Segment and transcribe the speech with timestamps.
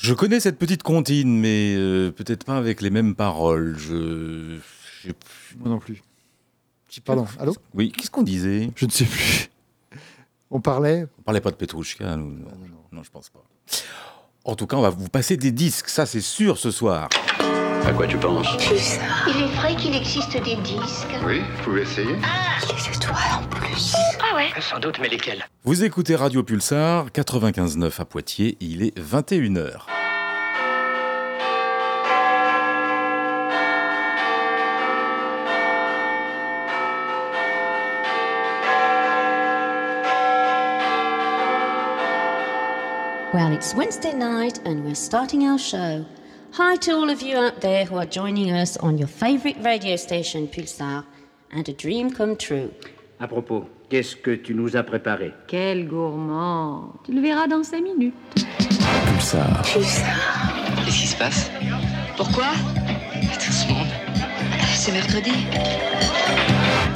[0.00, 3.76] Je connais cette petite comptine, mais euh, peut-être pas avec les mêmes paroles.
[3.78, 4.58] Je.
[5.02, 5.12] j'ai-
[5.58, 6.02] Moi non plus.
[7.04, 8.70] Pardon, allô Oui, qu'est-ce qu'on disait?
[8.74, 9.48] Je ne sais plus.
[10.50, 12.30] On parlait On parlait pas de Petrouchka, nous.
[12.30, 12.50] Non,
[12.90, 13.44] non, je pense pas.
[14.44, 17.08] En tout cas, on va vous passer des disques, ça c'est sûr ce soir.
[17.86, 18.46] À quoi tu penses
[19.28, 21.16] Il est vrai qu'il existe des disques.
[21.26, 23.94] Oui, vous pouvez essayer Les étoiles en plus.
[24.20, 28.98] Ah ouais Sans doute, mais lesquels Vous écoutez Radio Pulsar 95.9 à Poitiers, il est
[28.98, 29.86] 21h.
[43.32, 46.04] Well, it's Wednesday night and we're starting our show.
[46.52, 49.96] Hi to all of you out there who are joining us on your favorite radio
[49.96, 51.04] station, Pulsar,
[51.52, 52.70] and a dream come true.
[53.20, 55.32] À propos, qu'est-ce que tu nous as préparé?
[55.46, 58.14] Quel gourmand Tu le verras dans cinq minutes.
[59.06, 59.62] Pulsar.
[59.62, 61.50] Qu'est-ce qui se passe?
[62.16, 62.48] Pourquoi?
[63.34, 63.86] Tout ce monde.
[64.74, 65.32] C'est mercredi.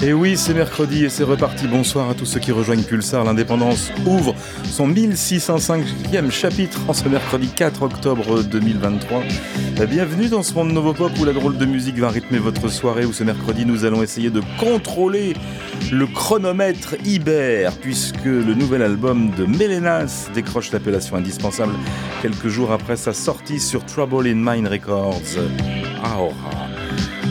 [0.06, 1.66] Et oui, c'est mercredi et c'est reparti.
[1.66, 3.24] Bonsoir à tous ceux qui rejoignent Pulsar.
[3.24, 4.34] L'indépendance ouvre
[4.66, 9.22] son 1605e chapitre en ce mercredi 4 octobre 2023.
[9.80, 13.06] Euh, Bienvenue dans ce monde Novopop où la drôle de musique va rythmer votre soirée.
[13.06, 15.36] Où ce mercredi, nous allons essayer de contrôler
[15.90, 21.72] le chronomètre Iber puisque le nouvel album de Melenas décroche l'appellation indispensable
[22.20, 25.38] quelques jours après sa sortie sur Trouble in Mind Records.
[26.04, 26.83] Aura.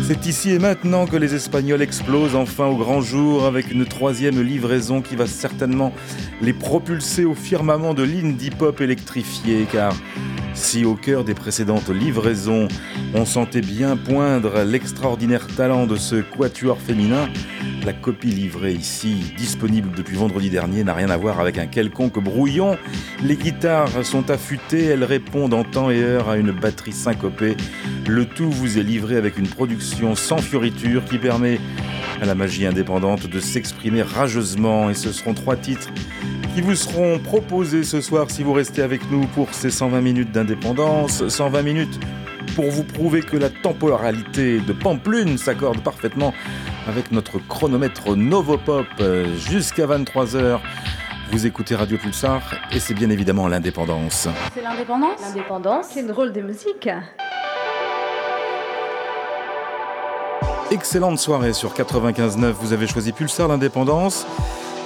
[0.06, 4.42] C'est ici et maintenant que les Espagnols explosent enfin au grand jour avec une troisième
[4.42, 5.94] livraison qui va certainement
[6.42, 9.94] les propulser au firmament de l'indie pop électrifié car
[10.54, 12.68] si au cœur des précédentes livraisons
[13.14, 17.30] on sentait bien poindre l'extraordinaire talent de ce quatuor féminin,
[17.86, 22.20] la copie livrée ici, disponible depuis vendredi dernier, n'a rien à voir avec un quelconque
[22.24, 22.78] brouillon.
[23.22, 27.58] Les guitares sont affûtées, elles répondent en temps et heure à une batterie syncopée.
[28.08, 31.60] Le tout vous est livré avec une production sans fioriture qui permet
[32.22, 35.90] à la magie indépendante de s'exprimer rageusement et ce seront trois titres
[36.54, 40.32] qui vous seront proposés ce soir si vous restez avec nous pour ces 120 minutes
[40.32, 42.00] d'indépendance, 120 minutes
[42.56, 46.32] pour vous prouver que la temporalité de Pamplune s'accorde parfaitement
[46.88, 50.60] avec notre chronomètre Novopop euh, jusqu'à 23h.
[51.32, 54.28] Vous écoutez Radio Pulsar et c'est bien évidemment l'indépendance.
[54.54, 56.88] C'est l'indépendance L'indépendance, c'est drôle de musique.
[60.70, 62.52] Excellente soirée sur 95.9.
[62.52, 64.28] Vous avez choisi Pulsar l'indépendance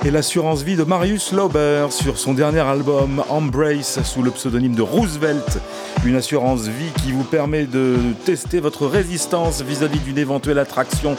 [0.06, 4.82] et l'assurance vie de Marius Lauber sur son dernier album Embrace sous le pseudonyme de
[4.82, 5.60] Roosevelt.
[6.06, 11.16] Une assurance vie qui vous permet de tester votre résistance vis-à-vis d'une éventuelle attraction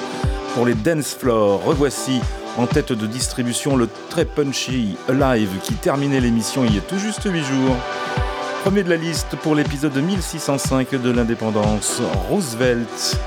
[0.54, 1.62] pour les dance floors.
[1.64, 2.20] Revoici
[2.56, 6.98] en tête de distribution le très punchy Alive qui terminait l'émission il y a tout
[6.98, 7.76] juste 8 jours.
[8.64, 13.18] Premier de la liste pour l'épisode 1605 de l'indépendance, Roosevelt.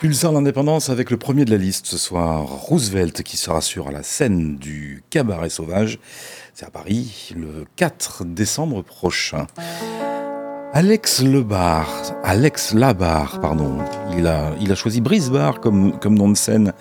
[0.00, 4.02] Pulsar l'indépendance avec le premier de la liste ce soir, Roosevelt, qui sera sur la
[4.02, 5.98] scène du Cabaret Sauvage.
[6.54, 9.46] C'est à Paris le 4 décembre prochain.
[10.72, 11.86] Alex Lebar,
[12.24, 13.76] Alex Labar, pardon,
[14.16, 16.72] il a, il a choisi Brisbar comme, comme nom de scène.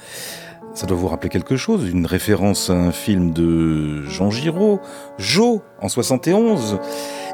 [0.73, 4.79] Ça doit vous rappeler quelque chose, une référence à un film de Jean Giraud,
[5.17, 6.79] Jo, en 71.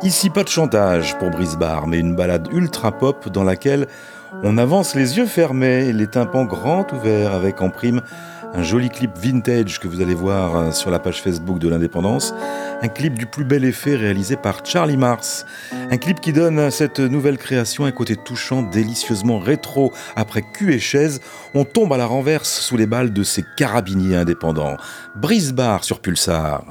[0.01, 3.87] Ici, pas de chantage pour Brisbar, mais une balade ultra pop dans laquelle
[4.43, 8.01] on avance les yeux fermés, les tympans grands ouverts, avec en prime
[8.55, 12.33] un joli clip vintage que vous allez voir sur la page Facebook de l'Indépendance.
[12.81, 15.45] Un clip du plus bel effet réalisé par Charlie Mars.
[15.91, 19.91] Un clip qui donne à cette nouvelle création un côté touchant, délicieusement rétro.
[20.15, 21.19] Après cul et chaise,
[21.53, 24.77] on tombe à la renverse sous les balles de ces carabiniers indépendants.
[25.15, 26.63] Brise bar sur Pulsar.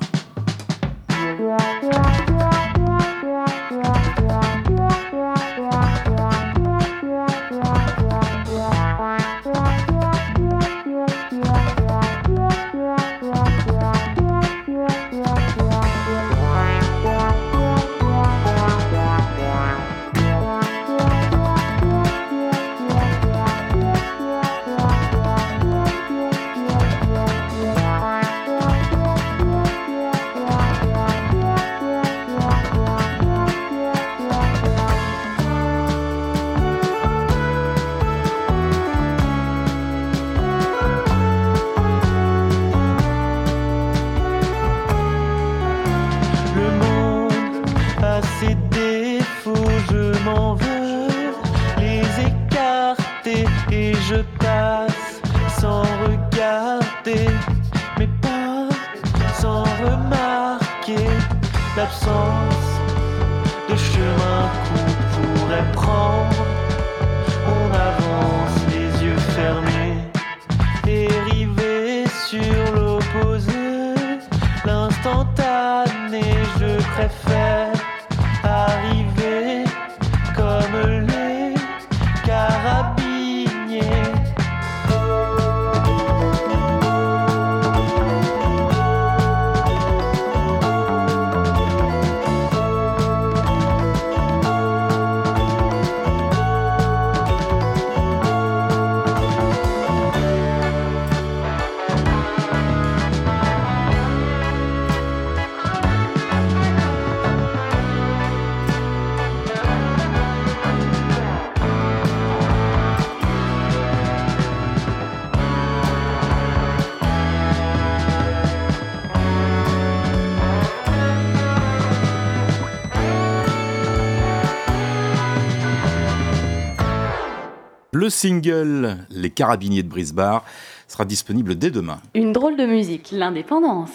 [127.94, 130.40] Le single Les Carabiniers de Brisbane
[130.88, 132.00] sera disponible dès demain.
[132.12, 133.90] Une drôle de musique, l'indépendance.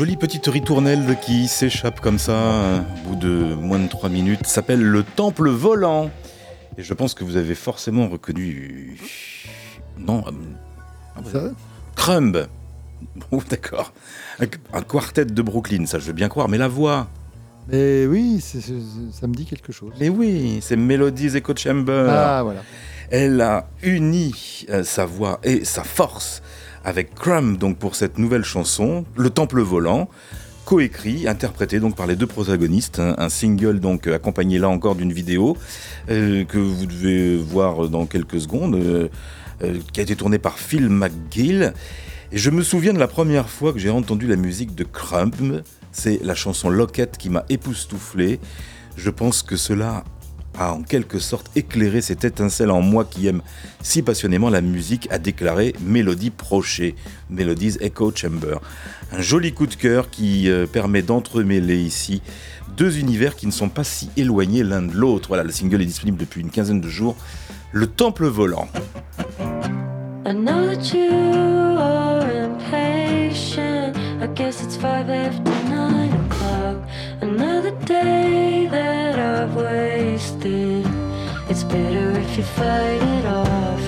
[0.00, 4.80] Jolie petite ritournelle qui s'échappe comme ça, au bout de moins de 3 minutes, s'appelle
[4.80, 6.10] le Temple Volant.
[6.78, 8.96] Et je pense que vous avez forcément reconnu.
[9.98, 10.24] Non.
[10.26, 10.30] euh,
[11.16, 11.42] ah, Ça
[11.96, 12.46] Crumb.
[13.30, 13.92] Bon, d'accord.
[14.72, 17.06] Un, quartet de Brooklyn, ça je veux bien croire, mais la voix.
[17.68, 19.92] Mais oui, ça me dit quelque chose.
[20.00, 22.06] Mais oui, c'est Melodies Echo Chamber.
[22.08, 22.62] Ah, voilà.
[23.10, 26.40] Elle a uni euh, sa voix et sa force
[26.84, 30.08] avec Crumb donc pour cette nouvelle chanson, Le Temple volant,
[30.64, 35.12] coécrit, interprété donc par les deux protagonistes, un, un single donc accompagné là encore d'une
[35.12, 35.56] vidéo
[36.10, 39.08] euh, que vous devez voir dans quelques secondes, euh,
[39.62, 41.72] euh, qui a été tourné par Phil McGill.
[42.32, 45.62] Et je me souviens de la première fois que j'ai entendu la musique de Crumb,
[45.90, 48.38] c'est la chanson Locket qui m'a époustouflé.
[48.96, 50.04] Je pense que cela
[50.60, 53.40] a en quelque sorte éclairé cette étincelle en moi qui aime
[53.82, 56.94] si passionnément la musique, a déclaré Mélodie Prochet,
[57.30, 58.58] Melodies Echo Chamber.
[59.10, 62.20] Un joli coup de cœur qui euh, permet d'entremêler ici
[62.76, 65.28] deux univers qui ne sont pas si éloignés l'un de l'autre.
[65.28, 67.16] Voilà, le single est disponible depuis une quinzaine de jours.
[67.72, 68.68] Le Temple volant.
[70.26, 71.10] I know that you
[71.78, 73.96] are impatient.
[74.22, 76.76] I guess it's five after nine o'clock.
[77.22, 79.56] Another day that I've
[80.44, 80.86] wasted.
[81.48, 83.80] It's better if you fight it off.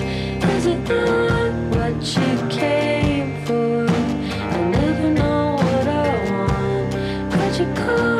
[0.55, 3.87] Is it not what you came for?
[3.87, 7.31] I never know what I want.
[7.33, 8.12] Could you come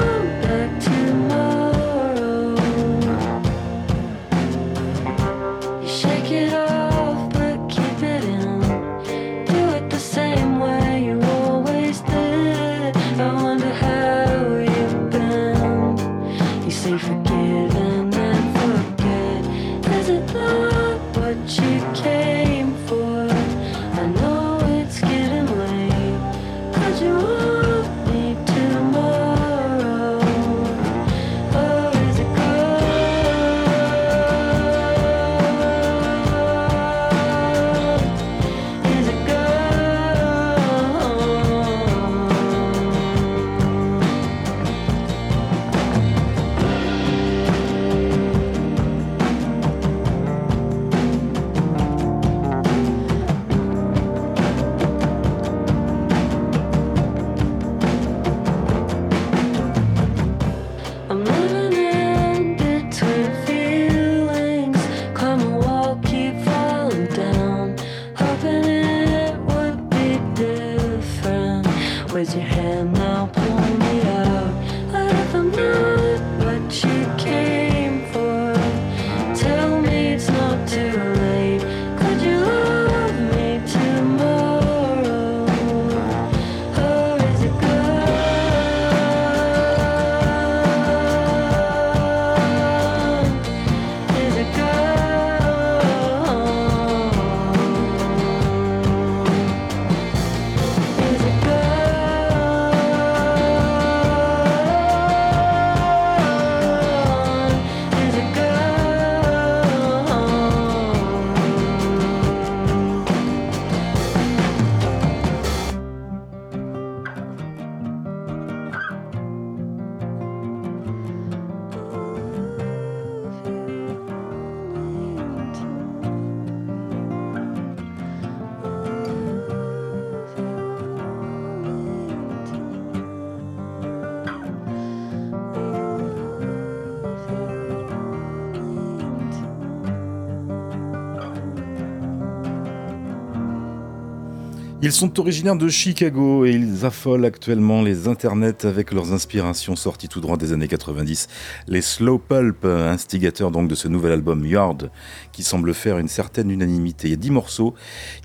[144.85, 150.09] Ils sont originaires de Chicago et ils affolent actuellement les internets avec leurs inspirations sorties
[150.09, 151.29] tout droit des années 90.
[151.69, 154.91] Les Slow Pulp, instigateurs donc de ce nouvel album Yard,
[155.31, 157.07] qui semble faire une certaine unanimité.
[157.07, 157.75] Il y a dix morceaux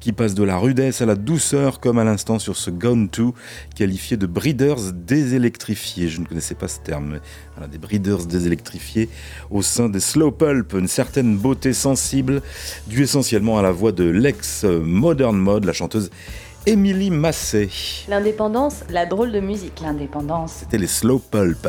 [0.01, 3.37] qui passent de la rudesse à la douceur, comme à l'instant sur ce Gone To,
[3.77, 6.09] qualifié de breeders désélectrifiés.
[6.09, 7.21] Je ne connaissais pas ce terme, mais
[7.55, 9.09] voilà, des breeders désélectrifiés
[9.53, 10.73] au sein des Slow Pulp.
[10.73, 12.43] Une certaine beauté sensible,
[12.89, 16.11] due essentiellement à la voix de l'ex Modern Mode, la chanteuse
[16.69, 17.71] Émilie Massé.
[18.11, 19.81] L'indépendance, la drôle de musique.
[19.83, 20.57] L'indépendance.
[20.61, 21.67] C'était les Slow Pulp.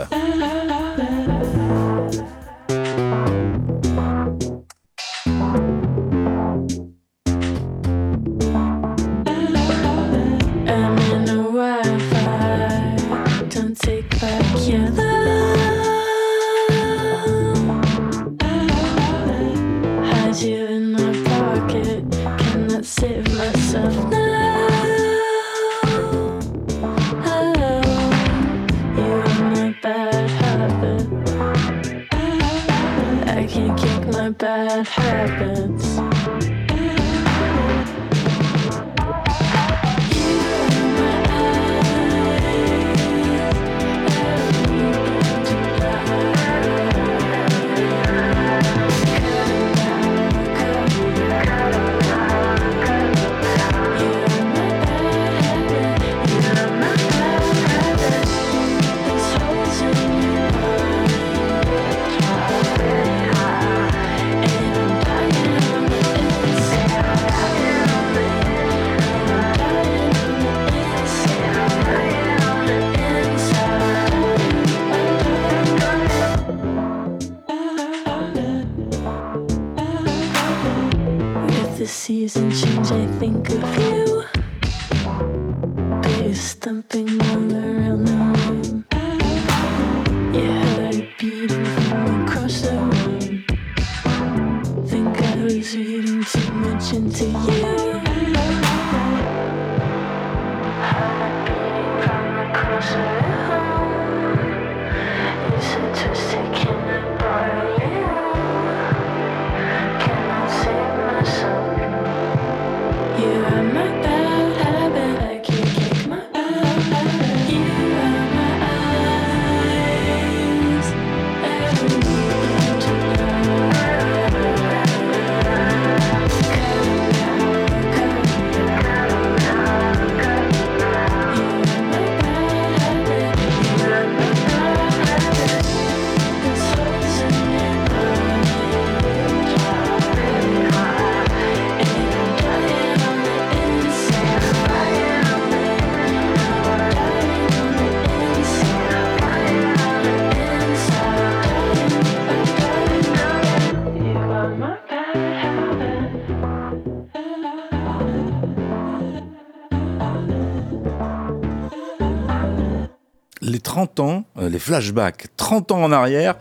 [163.99, 166.35] 30 ans, euh, les flashbacks, 30 ans en arrière,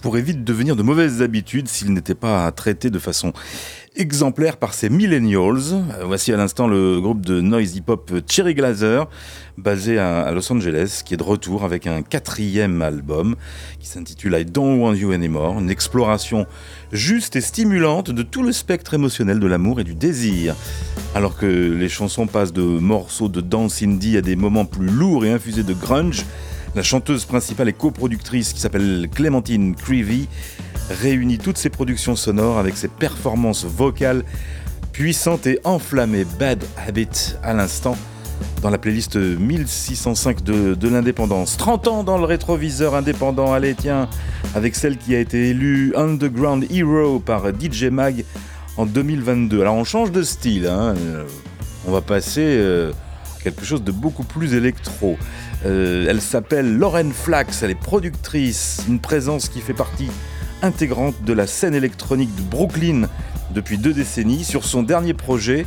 [0.00, 3.34] pourraient vite devenir de mauvaises habitudes s'ils n'étaient pas traités de façon
[3.96, 5.74] exemplaire par ces millennials.
[5.74, 9.08] Euh, Voici à l'instant le groupe de noise hip-hop Cherry Glazer,
[9.58, 13.36] basé à Los Angeles, qui est de retour avec un quatrième album
[13.78, 16.46] qui s'intitule I Don't Want You Anymore, une exploration
[16.92, 20.56] juste et stimulante de tout le spectre émotionnel de l'amour et du désir.
[21.14, 25.26] Alors que les chansons passent de morceaux de dance indie à des moments plus lourds
[25.26, 26.24] et infusés de grunge,
[26.74, 30.28] la chanteuse principale et coproductrice qui s'appelle Clémentine Creevy
[30.90, 34.24] réunit toutes ses productions sonores avec ses performances vocales
[34.92, 36.26] puissantes et enflammées.
[36.38, 37.96] Bad Habit à l'instant
[38.60, 41.56] dans la playlist 1605 de, l'indépendance.
[41.56, 44.08] 30 ans dans le rétroviseur indépendant, allez tiens,
[44.54, 48.24] avec celle qui a été élue Underground Hero par DJ Mag
[48.76, 49.60] en 2022.
[49.60, 50.94] Alors on change de style, hein,
[51.86, 52.92] on va passer euh,
[53.42, 55.18] quelque chose de beaucoup plus électro.
[55.64, 60.08] Euh, elle s'appelle Lauren Flax, elle est productrice, une présence qui fait partie
[60.62, 63.08] intégrante de la scène électronique de Brooklyn
[63.54, 64.44] depuis deux décennies.
[64.44, 65.66] Sur son dernier projet,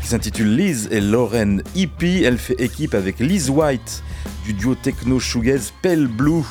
[0.00, 4.02] qui s'intitule Liz et Lauren EP, elle fait équipe avec Liz White
[4.44, 6.44] du duo techno shoegaze Pale Blue,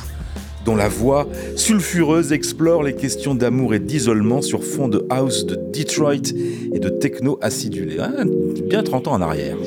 [0.66, 5.56] dont la voix sulfureuse explore les questions d'amour et d'isolement sur fond de house de
[5.74, 6.34] Detroit
[6.74, 7.98] et de techno acidulé.
[8.00, 8.12] Ah,
[8.68, 9.58] bien 30 ans en arrière.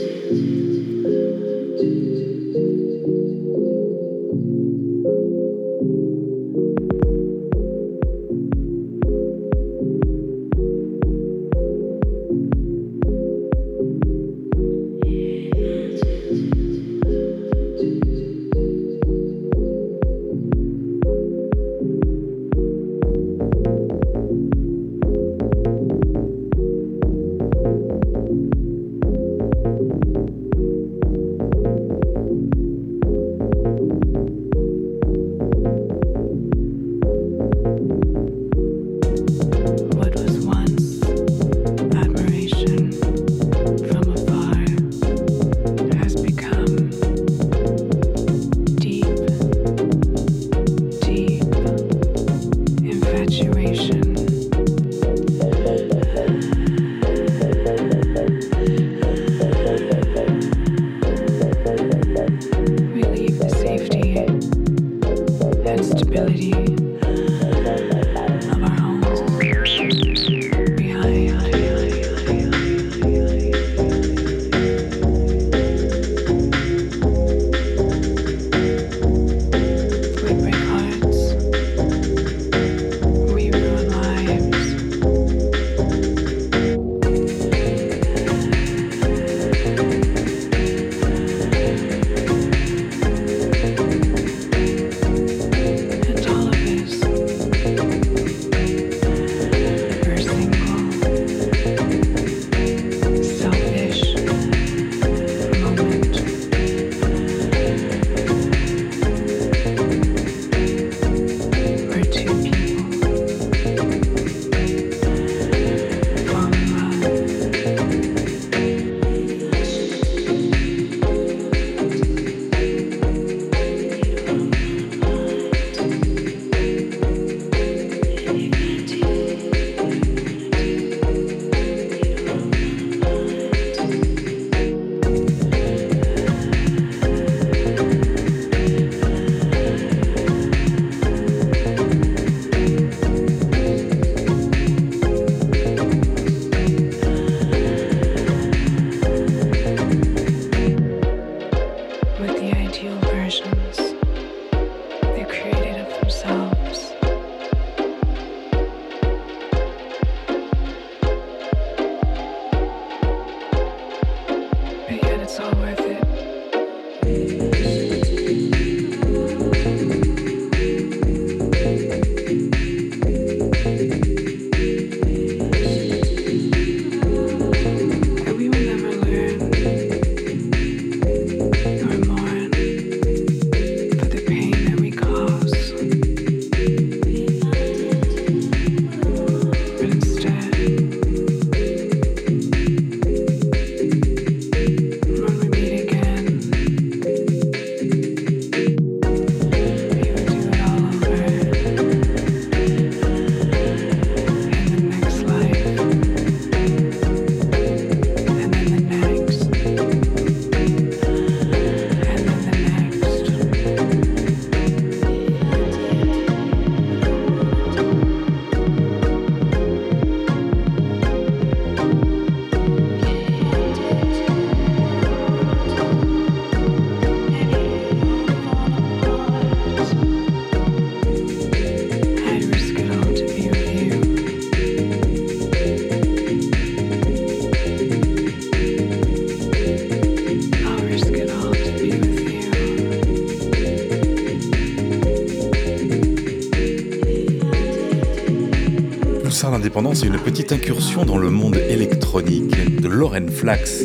[249.39, 253.85] Pulsar l'indépendance est une petite incursion dans le monde électronique de Lauren Flax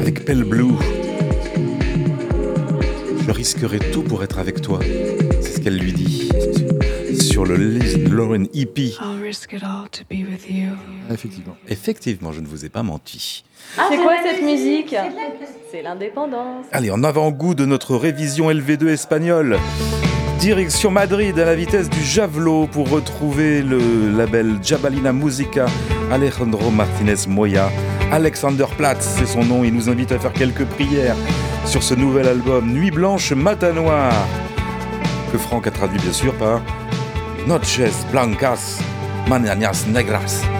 [0.00, 0.74] avec Pale Blue.
[3.24, 4.80] Je risquerai tout pour être avec toi.
[5.40, 6.28] C'est ce qu'elle lui dit
[7.20, 8.86] sur le list de Lauren EP.
[9.00, 10.70] I'll risk it all to be with you.
[11.08, 11.56] Ah, effectivement.
[11.68, 13.44] Effectivement, je ne vous ai pas menti.
[13.76, 14.96] C'est quoi cette musique
[15.70, 16.66] C'est l'indépendance.
[16.72, 19.60] Allez, en avant-goût de notre révision LV2 espagnole.
[20.38, 25.66] Direction Madrid à la vitesse du javelot pour retrouver le label Jabalina Musica
[26.12, 27.70] Alejandro Martinez Moya.
[28.12, 31.16] Alexander Platz, c'est son nom, il nous invite à faire quelques prières
[31.64, 34.12] sur ce nouvel album Nuit blanche, matin noir,
[35.32, 36.60] que Franck a traduit bien sûr par
[37.46, 38.78] Noches blancas,
[39.28, 40.42] mañanas negras.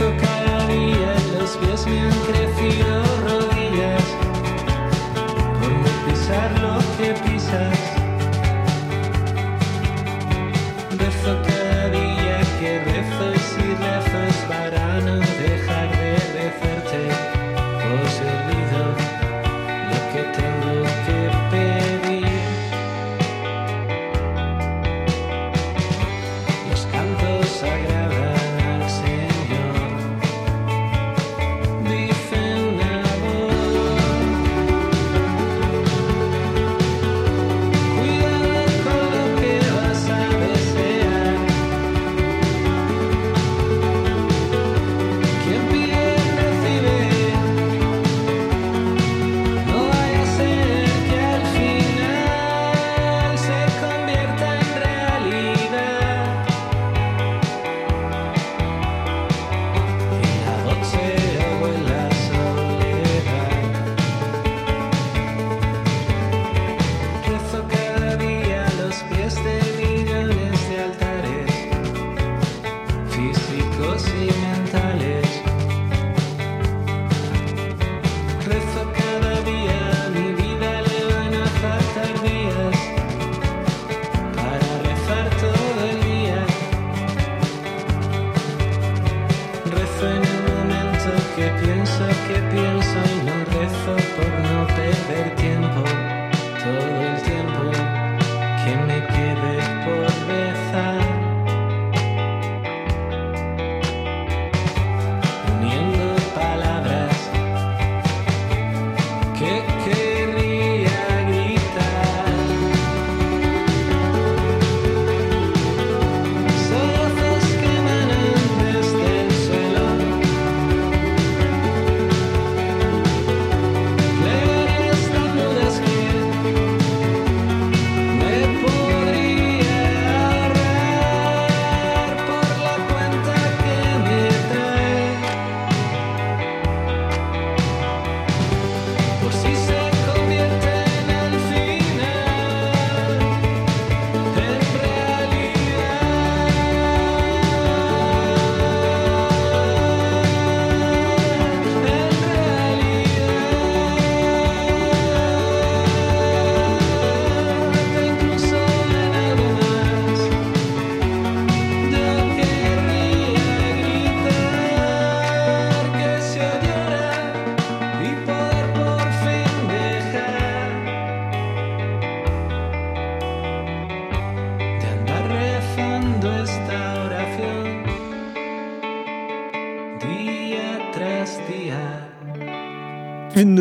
[0.00, 4.02] Rezo caravilla los pies mientras fío rodillas,
[5.60, 7.78] con de pisar lo que pisas.
[10.96, 15.89] Rezo caravilla que rezas y rafas para no dejar.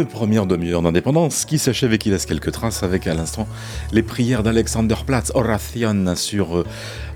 [0.10, 3.48] Première demi-heure d'indépendance qui s'achève et qui laisse quelques traces avec à l'instant
[3.92, 6.66] les prières d'Alexander Platz, Oration, sur euh,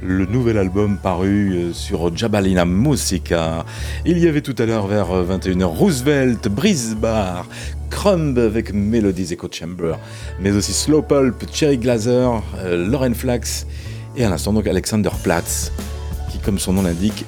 [0.01, 3.65] le nouvel album paru euh, sur Jabalina Musica.
[4.05, 7.45] Il y avait tout à l'heure vers euh, 21h Roosevelt, Brisbar,
[7.89, 9.95] Crumb avec Melodies Echo Chamber,
[10.39, 13.65] mais aussi Slow Pulp, Cherry Glazer, euh, Lauren Flax
[14.15, 15.71] et à l'instant donc Alexander Platz,
[16.31, 17.25] qui comme son nom l'indique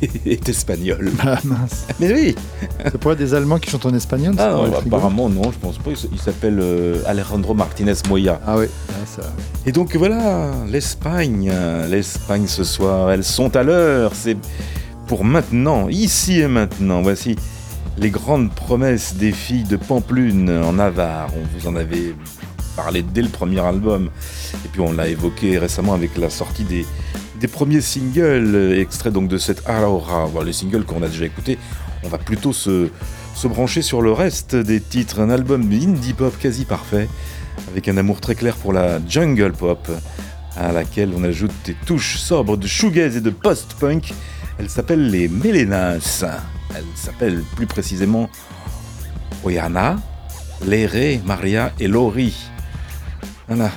[0.26, 1.10] est espagnol.
[1.22, 1.86] Ah mince.
[1.98, 2.34] Mais oui
[2.84, 5.78] C'est pour être des Allemands qui chantent en espagnol Ah non, apparemment non, je pense
[5.78, 5.90] pas.
[5.90, 8.40] Il s'appelle euh, Alejandro Martinez Moya.
[8.46, 9.22] Ah oui, ah, ça.
[9.66, 11.52] Et donc voilà, l'Espagne,
[11.88, 14.12] l'Espagne ce soir, elles sont à l'heure.
[14.14, 14.36] C'est
[15.06, 17.02] pour maintenant, ici et maintenant.
[17.02, 17.36] Voici
[17.98, 21.30] les grandes promesses des filles de Pamplune en Navarre.
[21.34, 22.14] On vous en avait
[22.76, 24.08] parlé dès le premier album.
[24.64, 26.86] Et puis on l'a évoqué récemment avec la sortie des,
[27.40, 30.26] des premiers singles, euh, extraits donc de cette Aurora.
[30.26, 31.58] Voilà, les singles qu'on a déjà écoutés.
[32.04, 32.88] On va plutôt se,
[33.34, 35.20] se brancher sur le reste des titres.
[35.20, 37.08] Un album indie pop quasi parfait,
[37.70, 39.90] avec un amour très clair pour la jungle pop,
[40.56, 44.12] à laquelle on ajoute des touches sobres de shoegaze et de post-punk.
[44.58, 46.24] Elle s'appelle les Melenas.
[46.76, 48.28] Elle s'appelle plus précisément
[49.44, 49.96] Oyana,
[50.66, 52.34] Léré, Maria et Lori.
[53.48, 53.70] Voilà.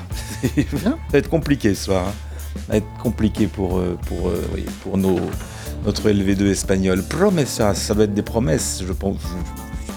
[0.83, 2.07] Ça va être compliqué ce soir.
[2.09, 2.13] hein.
[2.65, 5.19] Ça va être compliqué pour, euh, pour, euh, oui, pour nos,
[5.85, 7.03] notre LV2 espagnol.
[7.03, 9.21] Promessas, ça va être des promesses, je pense.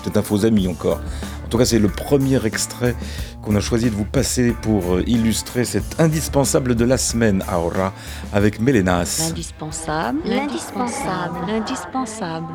[0.03, 1.01] Peut-être un faux ami encore.
[1.45, 2.97] En tout cas, c'est le premier extrait
[3.41, 7.93] qu'on a choisi de vous passer pour euh, illustrer cet indispensable de la semaine, Aura,
[8.33, 9.27] avec Melenas.
[9.29, 10.19] L'indispensable.
[10.25, 11.39] L'indispensable.
[11.47, 12.47] L'indispensable.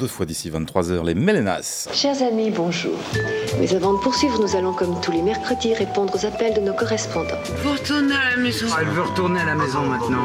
[0.00, 1.86] Deux fois d'ici 23h les Mélénas.
[1.92, 2.96] Chers amis, bonjour.
[3.60, 6.72] Mais avant de poursuivre, nous allons, comme tous les mercredis, répondre aux appels de nos
[6.72, 7.36] correspondants.
[7.44, 8.66] Faut retourner à la maison.
[8.80, 10.24] Elle veut retourner à la maison maintenant.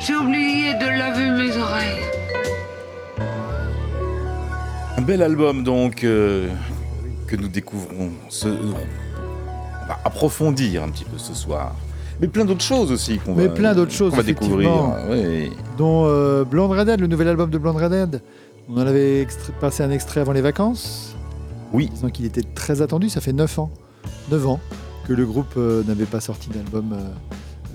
[0.00, 2.02] J'ai oublié de laver mes oreilles.
[4.98, 6.48] Un bel album donc euh,
[7.26, 11.74] que nous découvrons, ce, on va approfondir un petit peu ce soir.
[12.20, 14.70] Mais plein d'autres choses aussi qu'on Mais va, plein d'autres choses, qu'on va découvrir.
[15.08, 15.50] Oui.
[15.78, 18.20] dont euh, Blonde Redhead, le nouvel album de Blonde Redhead.
[18.68, 19.26] On en avait
[19.60, 21.14] passé un extrait avant les vacances.
[21.72, 21.88] Oui.
[21.88, 23.70] Disant qu'il était très attendu, ça fait 9 ans.
[24.30, 24.60] 9 ans
[25.06, 26.96] que le groupe euh, n'avait pas sorti d'album euh,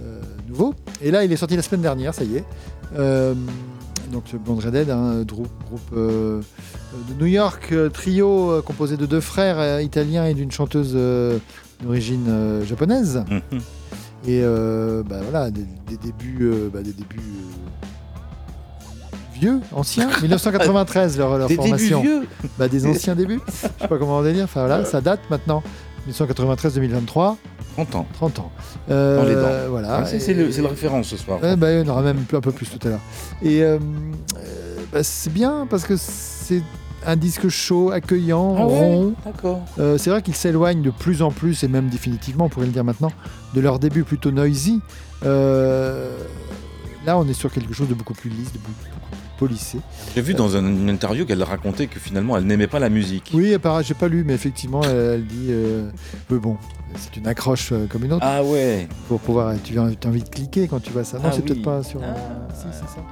[0.04, 0.74] euh, nouveau.
[1.02, 2.46] Et là, il est sorti la semaine dernière, ça y est.
[4.12, 6.42] Donc Blonde Redhead, un groupe, groupe de
[7.18, 10.98] New York, trio composé de deux frères italiens et d'une chanteuse
[11.82, 13.24] d'origine japonaise.
[13.30, 13.62] Mhm.
[14.28, 17.22] Et bah voilà, des, des débuts, bah, des débuts
[19.42, 22.02] vieux, anciens, 1993 leur, leur Des débuts formation.
[22.02, 22.28] vieux
[22.58, 23.40] Bah, des anciens débuts.
[23.48, 24.44] Je sais pas comment on va dire.
[24.46, 25.62] Enfin voilà, ça date maintenant.
[26.10, 27.36] 1993-2023.
[27.76, 28.06] 30 ans.
[28.14, 28.52] 30 ans.
[28.88, 29.70] Dans Euh, les dents.
[29.72, 29.98] Voilà.
[29.98, 31.40] Ah, c'est, le- c'est la référence ce soir.
[31.58, 33.00] Bah, il y en aura même un peu plus tout à l'heure.
[33.42, 33.78] Et euh,
[34.38, 36.62] euh, bah, c'est bien parce que c'est
[37.06, 39.14] un disque chaud, accueillant, Ah rond.
[39.98, 42.84] C'est vrai qu'ils s'éloignent de plus en plus, et même définitivement, on pourrait le dire
[42.84, 43.12] maintenant,
[43.56, 44.82] de leur début plutôt noisy.
[45.24, 49.80] Là, on est sur quelque chose de beaucoup plus lisse, de beaucoup, beaucoup polissé.
[50.16, 53.32] J'ai vu dans un- une interview qu'elle racontait que finalement elle n'aimait pas la musique.
[53.34, 55.48] Oui, apparemment, j'ai pas lu, mais effectivement, elle, dit.
[55.50, 55.90] euh,
[56.30, 56.58] mais bon,
[56.96, 58.24] c'est une accroche euh, comme une autre.
[58.26, 58.88] Ah ouais.
[59.08, 59.56] Pour pouvoir.
[59.64, 61.18] Tu as, envie de cliquer quand tu vois ça.
[61.18, 61.46] Non, Ah c'est oui.
[61.48, 62.00] peut-être pas sur.
[62.54, 63.04] Si, c'est ça.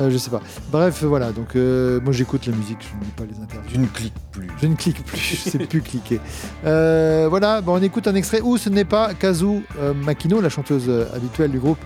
[0.00, 0.42] Euh, je sais pas.
[0.72, 1.30] Bref, voilà.
[1.30, 3.70] Donc, euh, moi, j'écoute la musique, je ne lis pas les interviews.
[3.72, 4.48] Tu ne cliques plus.
[4.60, 6.18] Je ne clique plus, je sais plus cliquer.
[6.66, 10.48] Euh, voilà, bon, on écoute un extrait où ce n'est pas Kazu euh, Makino, la
[10.50, 11.78] chanteuse euh, habituelle du groupe,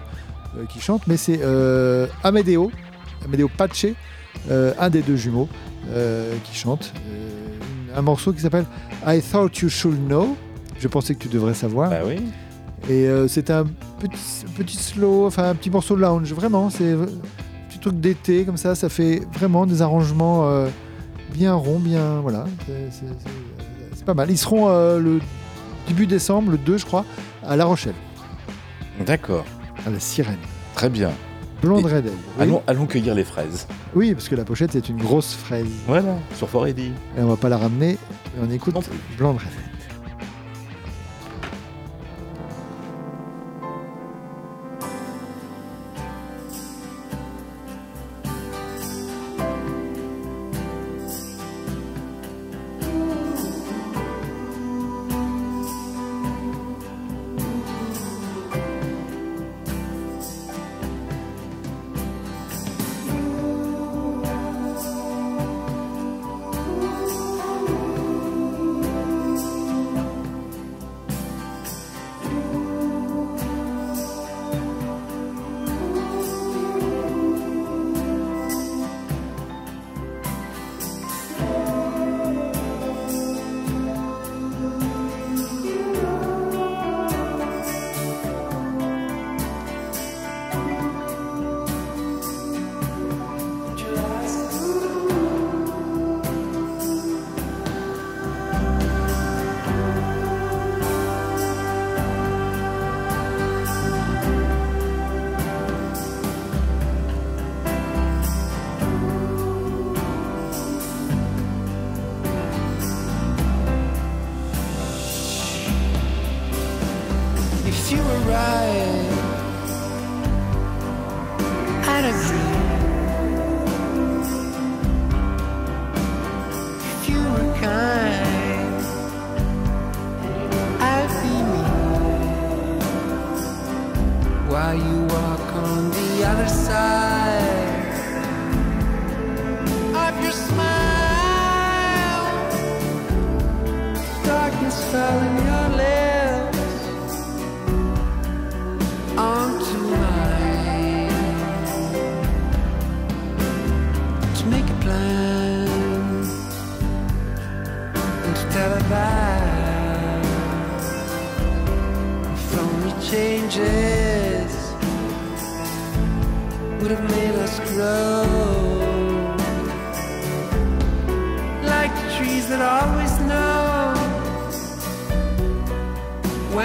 [0.58, 2.72] euh, qui chante, mais c'est euh, Amedeo,
[3.24, 3.86] Amedeo Pache,
[4.50, 5.48] euh, un des deux jumeaux,
[5.90, 8.66] euh, qui chante euh, un morceau qui s'appelle
[9.06, 10.36] I Thought You Should Know.
[10.78, 11.90] Je pensais que tu devrais savoir.
[11.90, 12.16] Bah oui.
[12.88, 13.64] Et c'est un
[13.98, 17.06] petit, petit slow, enfin un petit morceau de lounge, vraiment, c'est un
[17.68, 20.50] petit truc d'été comme ça, ça fait vraiment des arrangements
[21.34, 22.20] bien ronds, bien.
[22.22, 22.46] Voilà,
[22.90, 24.30] c'est- pas mal.
[24.30, 25.20] Ils seront le
[25.86, 27.04] début décembre, le 2, je crois,
[27.46, 27.94] à La Rochelle,
[29.04, 29.44] D'accord.
[29.86, 30.38] à la Sirène.
[30.74, 31.10] Très bien.
[31.60, 32.06] Blonde Red.
[32.06, 32.12] Oui.
[32.38, 33.66] Allons, allons cueillir les fraises.
[33.94, 35.66] Oui, parce que la pochette, c'est une grosse fraise.
[35.86, 36.92] Voilà, sur Foredi.
[37.18, 37.98] Et on va pas la ramener,
[38.40, 38.74] on écoute
[39.18, 39.69] Blonde Red Egg.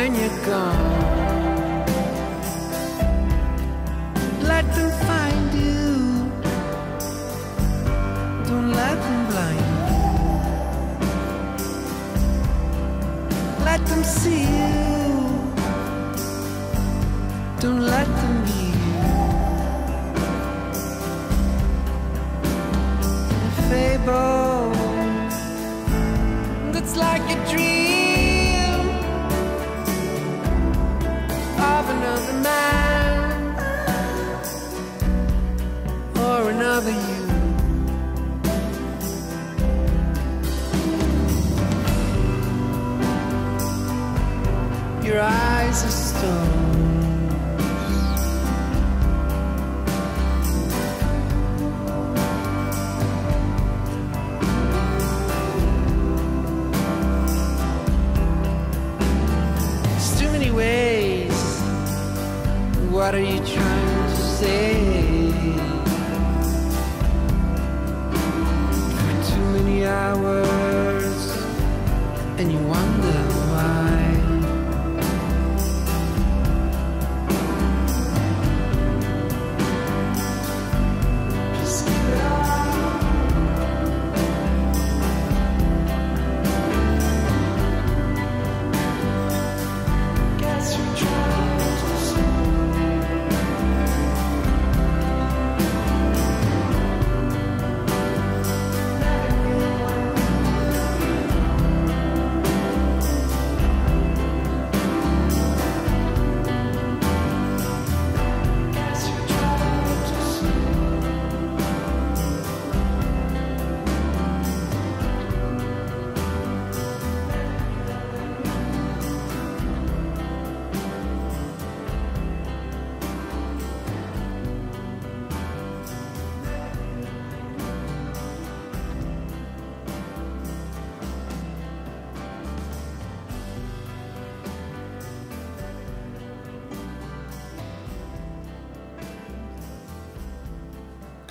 [0.05, 0.85] When you're gone.
[4.51, 5.85] Let them find you.
[8.47, 10.05] Don't let them blind you.
[13.65, 15.13] Let them see you.
[17.59, 18.54] Don't let them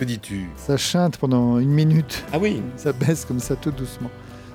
[0.05, 0.51] Que dis-tu?
[0.59, 2.25] Ça chante pendant une minute.
[2.31, 4.11] Ah oui Ça baisse comme ça tout doucement.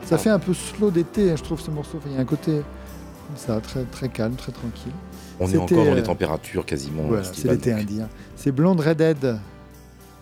[0.05, 1.99] Ça fait un peu slow d'été, hein, je trouve, ce morceau.
[2.05, 4.91] Il y a un côté comme ça, très, très calme, très tranquille.
[5.39, 7.01] On est encore dans les euh, températures quasiment.
[7.07, 8.07] Voilà, c'est l'été indien.
[8.35, 9.39] C'est Blonde Redhead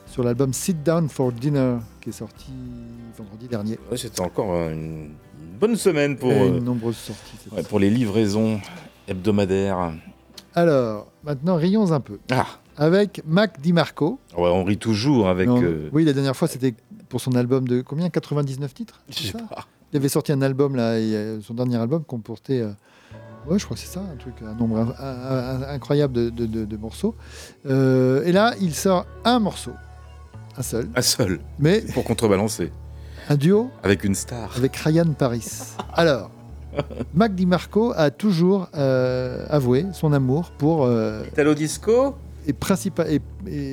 [0.06, 2.54] sur l'album Sit Down for Dinner qui est sorti
[3.18, 3.78] vendredi dernier.
[3.92, 5.10] Ouais, C'était encore une,
[5.60, 7.36] bonne semaine pour, euh, une nombreuse sortie.
[7.44, 8.62] cette ouais, pour les livraisons
[9.10, 9.92] hebdomadaires.
[10.56, 12.18] Alors, maintenant, rions un peu.
[12.32, 12.48] Ah,
[12.78, 14.20] Avec Mac DiMarco.
[14.38, 15.48] ouais, on rit toujours avec.
[15.48, 16.76] Euh, Oui, la dernière fois, c'était
[17.10, 18.10] pour son album de combien?
[18.10, 19.02] 99 titres?
[19.10, 19.66] Je sais pas.
[19.94, 22.70] Il avait sorti un album, là, et, son dernier album comportait, euh,
[23.50, 26.30] ouais, je crois que c'est ça, un truc, un nombre in- un- un- incroyable de,
[26.30, 27.16] de- de- de morceaux.
[27.66, 29.72] Euh, et là, il sort un morceau,
[30.58, 32.72] un seul, Un seul, mais pour contrebalancer.
[33.30, 34.56] un duo Avec une star.
[34.58, 35.48] avec Ryan Paris.
[35.94, 36.30] Alors,
[37.14, 42.14] Mac DiMarco a toujours euh, avoué son amour pour, euh, Italo Disco?
[42.48, 42.56] Et,
[43.08, 43.22] et,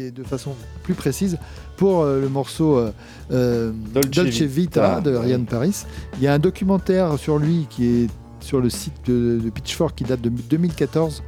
[0.06, 0.52] et de façon
[0.82, 1.38] plus précise,
[1.76, 2.92] pour euh, le morceau euh,
[3.30, 5.16] euh, Dolce Dolce, Vita, Vita, de.
[5.16, 5.84] Ryan Paris.
[6.16, 8.10] Il y a un documentaire sur lui qui est
[8.40, 11.22] sur le site de, de Pitchfork qui date de 2014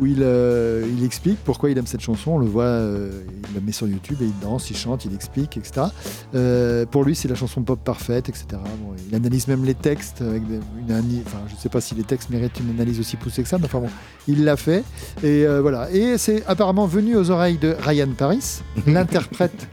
[0.00, 2.32] où il, euh, il explique pourquoi il aime cette chanson.
[2.32, 5.14] On le voit, euh, il la met sur YouTube et il danse, il chante, il
[5.14, 5.86] explique, etc.
[6.34, 8.46] Euh, pour lui, c'est la chanson pop parfaite, etc.
[8.52, 10.22] Bon, il analyse même les textes.
[10.22, 13.42] Avec une, enfin, je ne sais pas si les textes méritent une analyse aussi poussée
[13.42, 13.90] que ça, mais enfin bon,
[14.28, 14.84] il l'a fait.
[15.22, 15.90] Et voilà.
[15.90, 19.68] Et c'est apparemment venu aux oreilles de Ryan Paris, l'interprète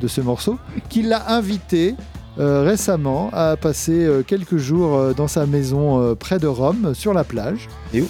[0.00, 0.58] de ce morceau,
[0.88, 1.94] qui l'a invité
[2.38, 7.12] euh, récemment à passer euh, quelques jours euh, dans sa maison près de Rome, sur
[7.12, 7.68] la plage.
[7.92, 8.08] Et Où?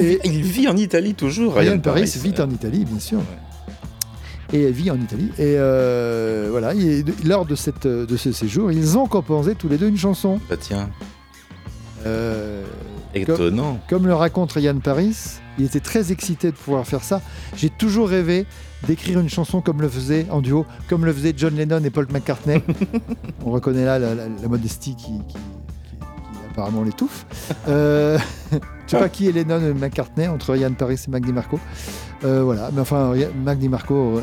[0.00, 2.20] Et- Il vit en Italie toujours, Ryan, Ryan, Paris, Paris.
[2.22, 3.20] vit en Italie, bien sûr.
[4.52, 5.30] Et elle vit en Italie.
[5.38, 9.76] Et euh, voilà, et lors de, cette, de ce séjour, ils ont composé tous les
[9.76, 10.40] deux une chanson.
[10.48, 10.88] Bah tiens,
[12.06, 12.64] Euh,
[13.14, 13.78] étonnant.
[13.90, 15.16] comme le raconte Ryan Paris,
[15.58, 17.20] il était très excité de pouvoir faire ça.
[17.56, 18.46] J'ai toujours rêvé
[18.86, 22.06] d'écrire une chanson comme le faisait en duo, comme le faisaient John Lennon et Paul
[22.12, 22.62] McCartney.
[23.44, 25.36] On reconnaît là la, la- la modestie qui, qui-
[26.58, 27.24] apparemment l'étouffe.
[27.68, 28.18] Euh,
[28.90, 31.60] pas qui est Lennon et McCartney entre Ryan Paris et Mac DiMarco.
[32.24, 33.12] Euh, voilà, mais enfin,
[33.44, 34.22] Mac DiMarco euh,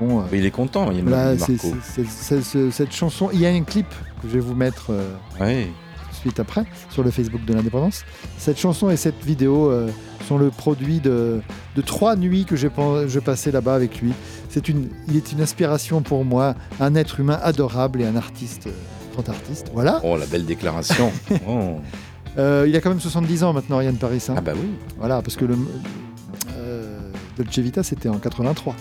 [0.00, 0.20] répond.
[0.20, 1.44] euh, il est content, il voilà, Marco.
[1.46, 3.30] c'est- c'est- c'est- c'est- cette chanson.
[3.32, 3.86] Il y a un clip
[4.20, 4.86] que je vais vous mettre.
[4.90, 5.68] euh, Ouais.
[6.12, 8.04] suite après sur le Facebook de l'indépendance.
[8.38, 9.70] Cette chanson et cette vidéo
[10.26, 11.40] sont le produit de,
[11.76, 12.70] de trois nuits que j'ai
[13.06, 14.12] je passais là-bas avec lui.
[14.48, 18.66] C'est une, il est une inspiration pour moi, un être humain adorable et un artiste,
[19.16, 19.70] grand artiste.
[19.74, 20.00] Voilà.
[20.04, 21.10] Oh, la belle déclaration.
[21.48, 21.80] Oh.
[22.38, 24.22] Euh, il a quand même 70 ans maintenant, Ryan Paris.
[24.28, 24.34] hein.
[24.36, 24.68] Ah bah oui.
[24.98, 25.56] Voilà, parce que le
[26.58, 26.98] euh,
[27.38, 28.74] Dolce Vita c'était en 83.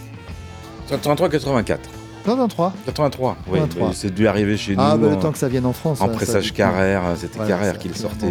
[0.92, 1.78] 83-84.
[2.26, 2.74] 83.
[2.86, 3.60] 83, oui.
[3.60, 3.88] 83.
[3.88, 4.82] bah, C'est dû arriver chez nous.
[4.82, 6.02] Ah, bah, le temps que ça vienne en France.
[6.02, 8.30] En ça- pressage Carrère, c'était Voilà, Carrère qui le sortait.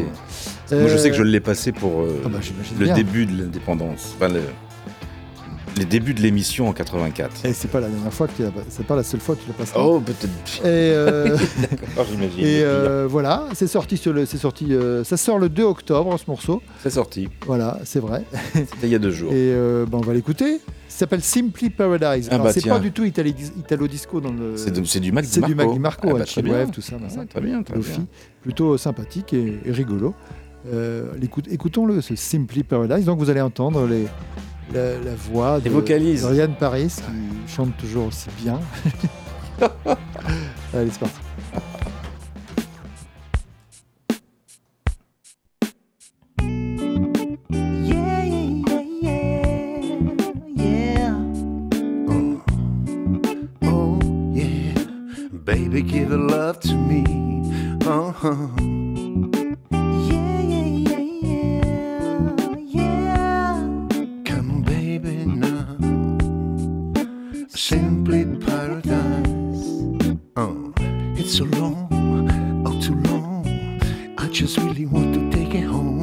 [0.73, 2.39] Moi, je sais Euh, que je l'ai passé pour euh, Ah bah,
[2.79, 2.95] le bien.
[2.95, 4.15] début de l'indépendance.
[4.17, 4.43] Enfin, le-
[5.77, 7.45] les débuts de l'émission en 84.
[7.47, 9.35] Et c'est pas la dernière fois que tu l'as pas- c'est pas la seule fois
[9.35, 9.73] que tu l'as passé.
[9.77, 10.29] Oh, peut-être.
[10.61, 11.37] Et, euh,
[11.71, 12.39] D'accord, j'imagine.
[12.41, 16.17] et euh, voilà, c'est sorti sur le, c'est sorti, euh, ça sort le 2 octobre
[16.19, 16.63] ce morceau.
[16.83, 17.29] C'est sorti.
[17.47, 18.25] Voilà, c'est vrai.
[18.55, 19.33] C'était il y a deux jours.
[19.33, 20.61] Et euh, ben, on va l'écouter.
[20.89, 22.29] Ça s'appelle Simply Paradise.
[22.31, 22.75] Ah Alors, bah c'est tiens.
[22.75, 24.57] pas du tout itali- italo-disco dans le.
[24.57, 25.73] C'est de- c'est du Mac C'est du Marco.
[25.73, 26.53] Mac Marco, Ah bah, avec très bien.
[26.55, 26.97] Wave, tout ça.
[27.29, 27.91] très bien, très Lofi.
[27.99, 28.07] bien.
[28.43, 30.15] Plutôt sympathique et, et rigolo.
[30.73, 31.09] Euh,
[31.51, 33.05] Écoutons-le, ce Simply Paradise.
[33.07, 34.07] Donc vous allez entendre les,
[34.75, 36.25] la, la voix de, vocalises.
[36.25, 38.61] Ryan Paris qui chante toujours aussi bien.
[40.75, 41.15] allez, c'est parti.
[47.51, 49.43] Yeah, yeah, yeah,
[50.57, 51.15] yeah.
[53.63, 53.99] Oh,
[54.33, 54.75] yeah.
[55.45, 57.05] Baby, give a love to me.
[57.87, 58.49] Uh-huh.
[58.61, 58.84] Yeah,
[67.67, 68.93] Simply paradise.
[70.37, 70.75] Oh,
[71.17, 71.89] it's so long,
[72.67, 73.81] oh, too long.
[74.19, 75.94] I just really want to take it home.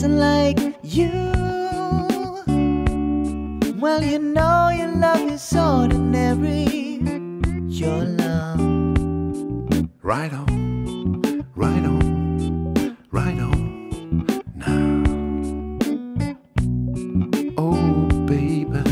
[0.00, 1.10] Doesn't like you.
[3.78, 6.64] Well, you know your love is ordinary.
[7.68, 8.60] Your love.
[10.02, 14.24] Right on, right on, right on.
[14.56, 15.04] Now,
[17.58, 18.82] oh baby,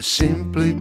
[0.00, 0.72] simply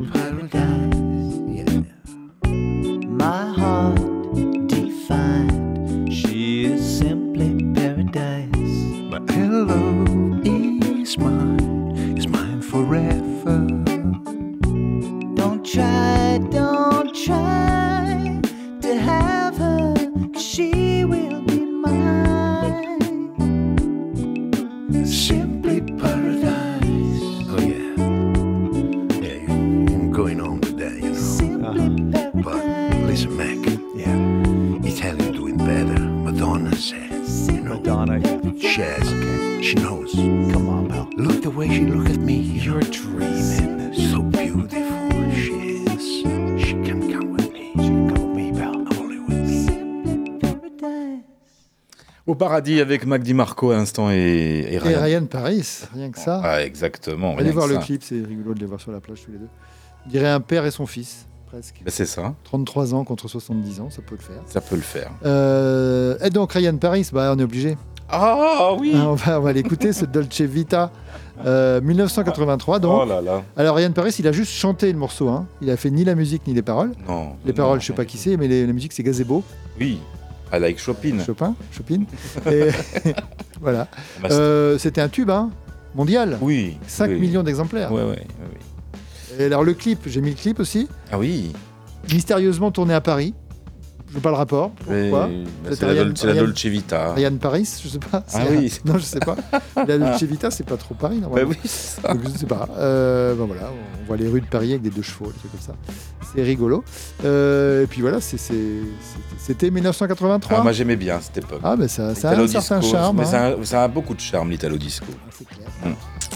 [52.38, 55.02] paradis avec Mac Di Marco à l'instant et, et Et Ryan.
[55.02, 56.42] Ryan Paris, rien que ça.
[56.44, 57.36] Ah, exactement.
[57.38, 57.82] Allez voir le ça.
[57.82, 59.50] clip, c'est rigolo de les voir sur la plage tous les deux.
[60.06, 61.82] On dirait un père et son fils, presque.
[61.84, 62.34] Bah, c'est ça.
[62.46, 64.42] 33 ans contre 70 ans, ça peut le faire.
[64.46, 65.12] Ça peut le faire.
[65.26, 67.78] Euh, et donc Ryan Paris, bah, on est obligé.
[68.10, 70.92] Ah oui On va, on va l'écouter, c'est Dolce Vita,
[71.46, 72.80] euh, 1983.
[72.80, 73.02] Donc.
[73.04, 73.44] Oh là là.
[73.58, 75.28] Alors Ryan Paris, il a juste chanté le morceau.
[75.28, 75.46] Hein.
[75.62, 76.94] Il a fait ni la musique ni les paroles.
[77.06, 77.32] Non.
[77.46, 79.44] Les paroles, je sais pas qui c'est, mais les- la musique, c'est Gazebo.
[79.78, 80.00] Oui.
[80.54, 81.20] I like Chopin.
[81.26, 82.04] Chopin, Chopin.
[82.50, 82.70] Et
[83.62, 83.88] voilà.
[84.30, 85.52] Euh, C'était un tube, hein,
[85.96, 86.38] mondial.
[86.42, 86.78] Oui.
[86.88, 87.20] 5 oui.
[87.20, 87.92] millions d'exemplaires.
[87.92, 89.40] Ouais, ouais, ouais.
[89.40, 90.88] Et alors le clip, j'ai mis le clip aussi.
[91.12, 91.54] Ah oui.
[92.12, 93.34] Mystérieusement tourné à Paris.
[94.10, 94.72] Je veux pas le rapport.
[94.72, 95.30] Pourquoi
[95.72, 97.14] c'est la, Dol- Dolce Vita.
[97.14, 98.24] Ryan Paris, je sais pas.
[98.34, 98.72] Ah oui.
[98.86, 99.36] Non, je sais pas.
[99.76, 101.50] La Dolce Vita, c'est pas trop Paris, normalement.
[101.50, 102.14] Bah oui, c'est ça.
[102.14, 102.68] Donc, je sais pas.
[102.78, 103.70] Euh, ben voilà,
[104.02, 105.74] on voit les rues de Paris avec des deux chevaux, des trucs comme ça.
[106.34, 106.84] C'est rigolo.
[107.26, 108.82] Euh, et puis voilà, c'était
[109.38, 110.58] c'était 1983.
[110.58, 111.62] Ah, moi j'aimais bien cette époque.
[111.64, 113.18] Ah, ben ça, ça a un certain disco, charme.
[113.18, 113.26] Mais hein.
[113.26, 115.06] ça, a, ça a beaucoup de charme, l'Italo Disco.
[115.84, 115.90] Mm.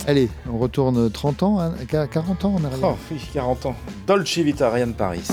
[0.07, 2.79] Allez, on retourne 30 ans, hein, 40 ans en arrière.
[2.83, 3.75] Oh oui, 40 ans.
[4.07, 5.23] Dolce Vita, Ryan Paris.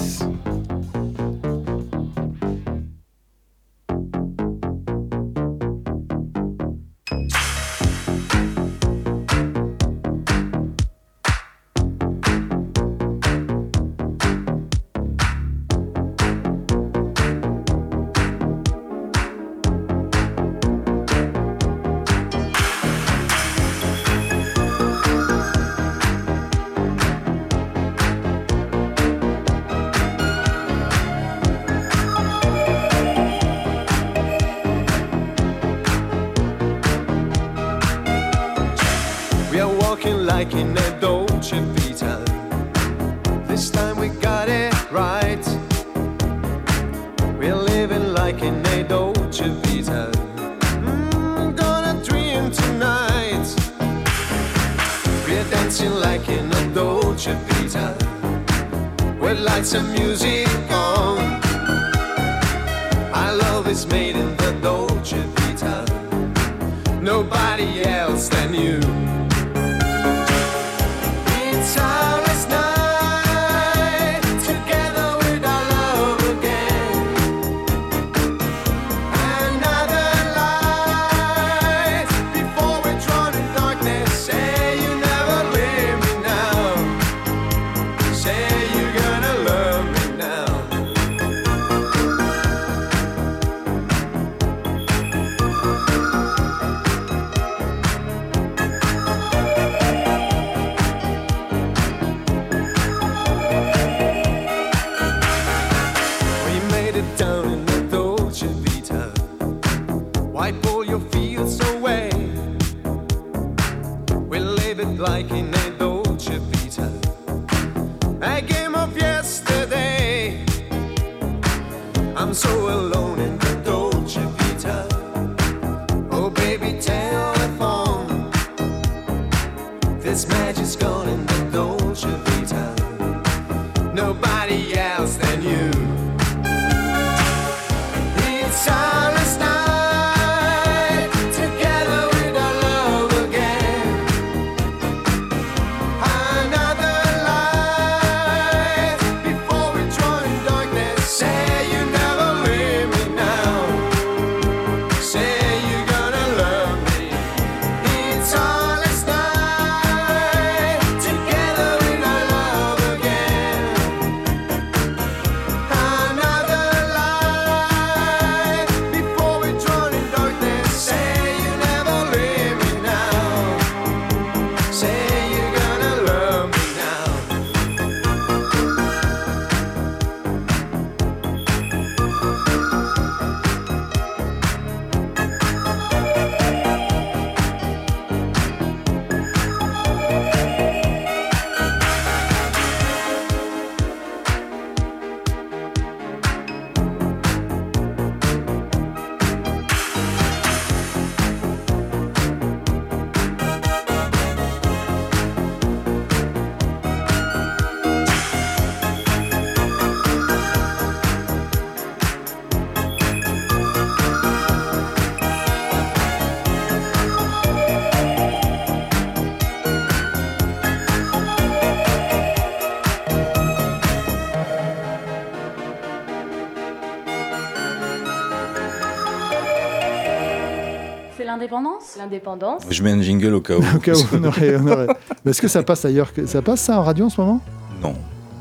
[231.99, 232.62] L'indépendance.
[232.70, 233.62] Je mets un jingle au cas où.
[233.76, 234.57] Au cas où on aurait.
[234.57, 234.86] on aurait-
[235.24, 236.26] Mais Est-ce que ça passe ailleurs que...
[236.26, 237.40] Ça passe ça en radio en ce moment?
[237.82, 237.94] Non.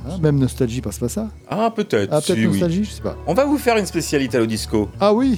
[0.09, 1.27] Ah, Même Nostalgie passe pas ça?
[1.49, 2.09] Ah, peut-être.
[2.13, 2.51] Ah, peut-être si, oui.
[2.53, 3.15] Nostalgie, je sais pas.
[3.27, 4.89] On va vous faire une spéciale Italo Disco.
[5.01, 5.37] Ah oui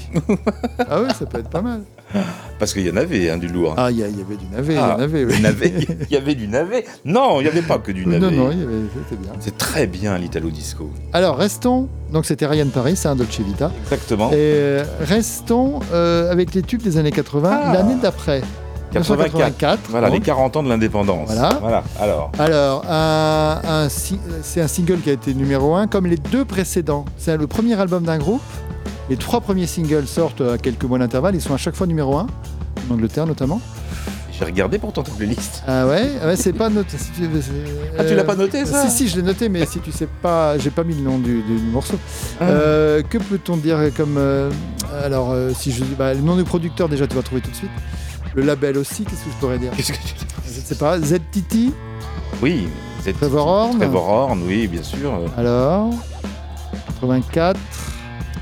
[0.88, 1.82] Ah oui, ça peut être pas mal.
[2.60, 3.74] Parce qu'il y en avait, hein, du lourd.
[3.78, 5.24] Ah, il y, il y avait du navet, il y Ah, en avait.
[5.26, 5.34] oui.
[5.36, 5.74] du navet,
[6.10, 6.86] Il y avait du navet.
[7.06, 8.20] Non, il n'y avait pas que du navet.
[8.20, 8.74] Non, non, il y avait-
[9.10, 9.32] c'était bien.
[9.40, 10.90] C'est très bien l'Italo Disco.
[11.14, 11.88] Alors, restons.
[12.12, 13.72] Donc, c'était Ryan Paris, c'est un Dolce Vita.
[13.84, 14.30] Exactement.
[14.32, 17.74] Et euh, restons euh, avec les tubes des années 80, Ah.
[17.74, 18.42] l'année d'après.
[18.92, 19.80] 1984.
[19.90, 20.18] Voilà, donc.
[20.18, 21.30] les 40 ans de l'indépendance.
[21.32, 21.58] Voilà.
[21.62, 21.84] Voilà.
[22.02, 22.32] Alors.
[22.40, 26.44] Alors, un- un si- c'est un single qui a été numéro 1, comme les deux
[26.44, 27.06] précédents.
[27.18, 28.42] C'est le premier album d'un groupe.
[29.10, 31.36] Les trois premiers singles sortent à quelques mois d'intervalle.
[31.36, 32.28] Ils sont à chaque fois numéro 1,
[32.90, 33.62] en Angleterre notamment.
[34.38, 35.64] J'ai regardé pourtant ta playlist.
[35.68, 36.98] Ah ouais, ah ouais c'est pas noté.
[36.98, 37.52] si tu- c'est-
[37.98, 38.88] Ah, tu l'as pas noté, ça?
[38.88, 41.18] Si, si, je l'ai noté, mais si tu sais pas, j'ai pas mis le nom
[41.20, 42.00] du, du morceau.
[42.40, 42.46] Ah.
[42.46, 44.16] Euh, que peut-on dire comme.
[44.18, 44.50] euh,
[45.04, 45.84] alors, euh, si je.
[45.84, 47.70] Bah, le nom du producteur, déjà, tu vas trouver tout de suite.
[48.34, 49.72] Le label aussi, qu'est-ce que je pourrais dire?
[49.76, 50.14] Qu'est-ce que tu
[50.50, 50.98] Je ne sais pas.
[51.00, 51.72] ZTT
[52.42, 52.70] Oui.
[53.04, 53.78] c'est- Trevor Horn?
[53.78, 55.12] Trevor Horn, oui, bien sûr.
[55.38, 55.90] Alors
[57.02, 57.60] 84.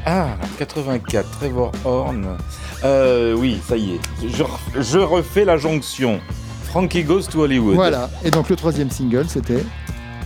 [0.06, 0.28] Ah,
[0.60, 2.38] 84, Trevor Horn.
[2.84, 4.00] Euh, oui, ça y est.
[4.22, 4.44] Je,
[4.82, 6.20] je refais la jonction.
[6.66, 7.76] Frankie Goes to Hollywood.
[7.76, 8.10] Voilà.
[8.24, 9.64] Et donc, le troisième single, c'était.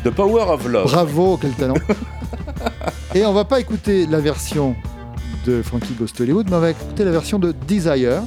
[0.04, 0.92] The Power of Love.
[0.92, 1.76] Bravo, quel talent
[3.16, 4.76] Et on va pas écouter la version
[5.46, 8.22] de Frankie Goes to Hollywood, mais on va écouter la version de Desire,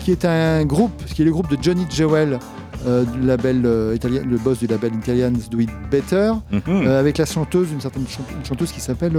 [0.00, 2.38] qui est un groupe, qui est le groupe de Johnny Jewel,
[2.86, 6.60] euh, du label euh, italien, le boss du label Italians Do It Better, Mhm.
[6.66, 8.04] euh, avec la chanteuse, une certaine
[8.38, 9.16] une chanteuse qui s'appelle.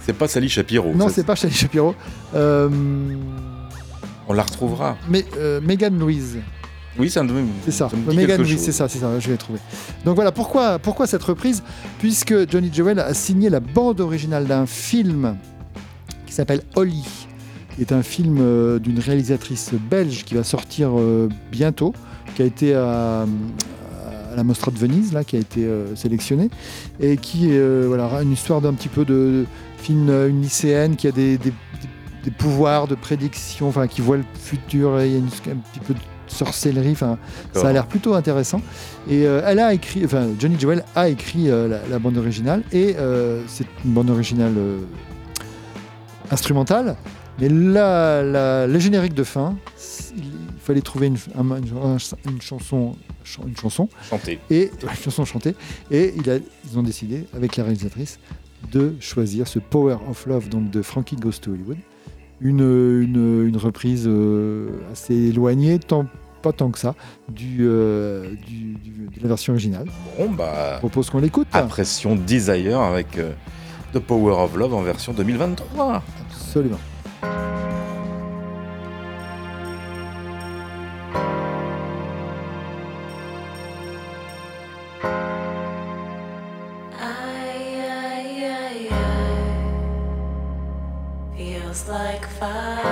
[0.00, 0.92] C'est pas Sally Shapiro.
[0.94, 1.94] non, ça, c'est pas Shelley Shapiro.
[2.34, 2.68] Euh,
[4.28, 4.96] On la retrouvera.
[5.08, 6.38] mais euh, Megan Louise.
[6.98, 7.22] Oui, ça
[7.64, 7.88] C'est ça.
[7.92, 8.60] me dit Megan, quelque oui, chose.
[8.62, 9.58] c'est ça, c'est ça, je l'ai trouvé.
[10.04, 11.62] Donc voilà, pourquoi, pourquoi cette reprise?
[11.98, 15.36] Puisque Johnny Jewel a signé la bande originale d'un film
[16.26, 17.04] qui s'appelle Holly,
[17.74, 20.90] qui est un film euh, d'une réalisatrice belge qui va sortir
[21.52, 21.92] bientôt,
[22.34, 23.26] qui a été à,
[24.36, 26.50] à la Mostra de Venise, là, qui a été euh, sélectionné,
[27.00, 29.46] et qui est euh, voilà, une histoire d'un petit peu de
[29.78, 31.52] film, euh, une lycéenne qui a des, des-
[32.38, 35.78] pouvoirs de prédiction, enfin qui voit le futur, et il y a une- un petit
[35.86, 37.18] peu de sorcellerie, enfin
[37.54, 38.60] ça a l'air plutôt intéressant.
[39.08, 42.62] Et euh, elle a écrit, enfin Johnny Jewel a écrit euh, la, la bande originale
[42.72, 44.52] et euh, c'est une bande originale
[46.30, 46.96] instrumentale.
[47.40, 49.56] Mais là, le générique de fin,
[50.16, 50.24] il
[50.60, 52.96] fallait trouver une, un- une- une chanson,
[53.46, 54.38] une chanson Chanter.
[54.50, 55.54] et une chanson chantée.
[55.90, 58.18] Et il a- ils ont décidé avec la réalisatrice
[58.72, 61.76] de choisir ce Power of Love donc de Frankie Goes to Hollywood,
[62.40, 66.06] une, une, une reprise euh, assez éloignée, tant,
[66.42, 66.94] pas tant que ça,
[67.28, 69.86] du, euh, du- du- de la version originale.
[70.18, 70.74] Bon, bah.
[70.74, 71.46] Je propose qu'on l'écoute.
[71.52, 73.32] Impression Desire avec euh,
[73.92, 76.02] The Power of Love en version 2023.
[76.30, 76.78] Absolument.
[91.98, 92.85] Like fire.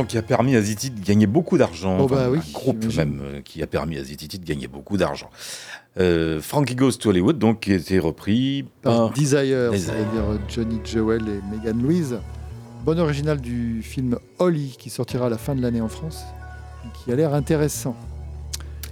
[0.00, 1.98] Chanson qui a permis à Ziti de gagner beaucoup d'argent.
[2.00, 4.68] Oh bah Enfin, oui, un groupe même euh, qui a permis à Ziti de gagner
[4.68, 5.30] beaucoup d'argent.
[5.98, 9.10] Euh, Frankie Goes to Hollywood, donc, qui a été repris Par par.
[9.10, 12.18] Desire, c'est-à-dire Johnny Jewel et Megan Louise.
[12.84, 16.22] Bonne originale du film Holly qui sortira à la fin de l'année en France,
[16.84, 17.94] et qui a l'air intéressant.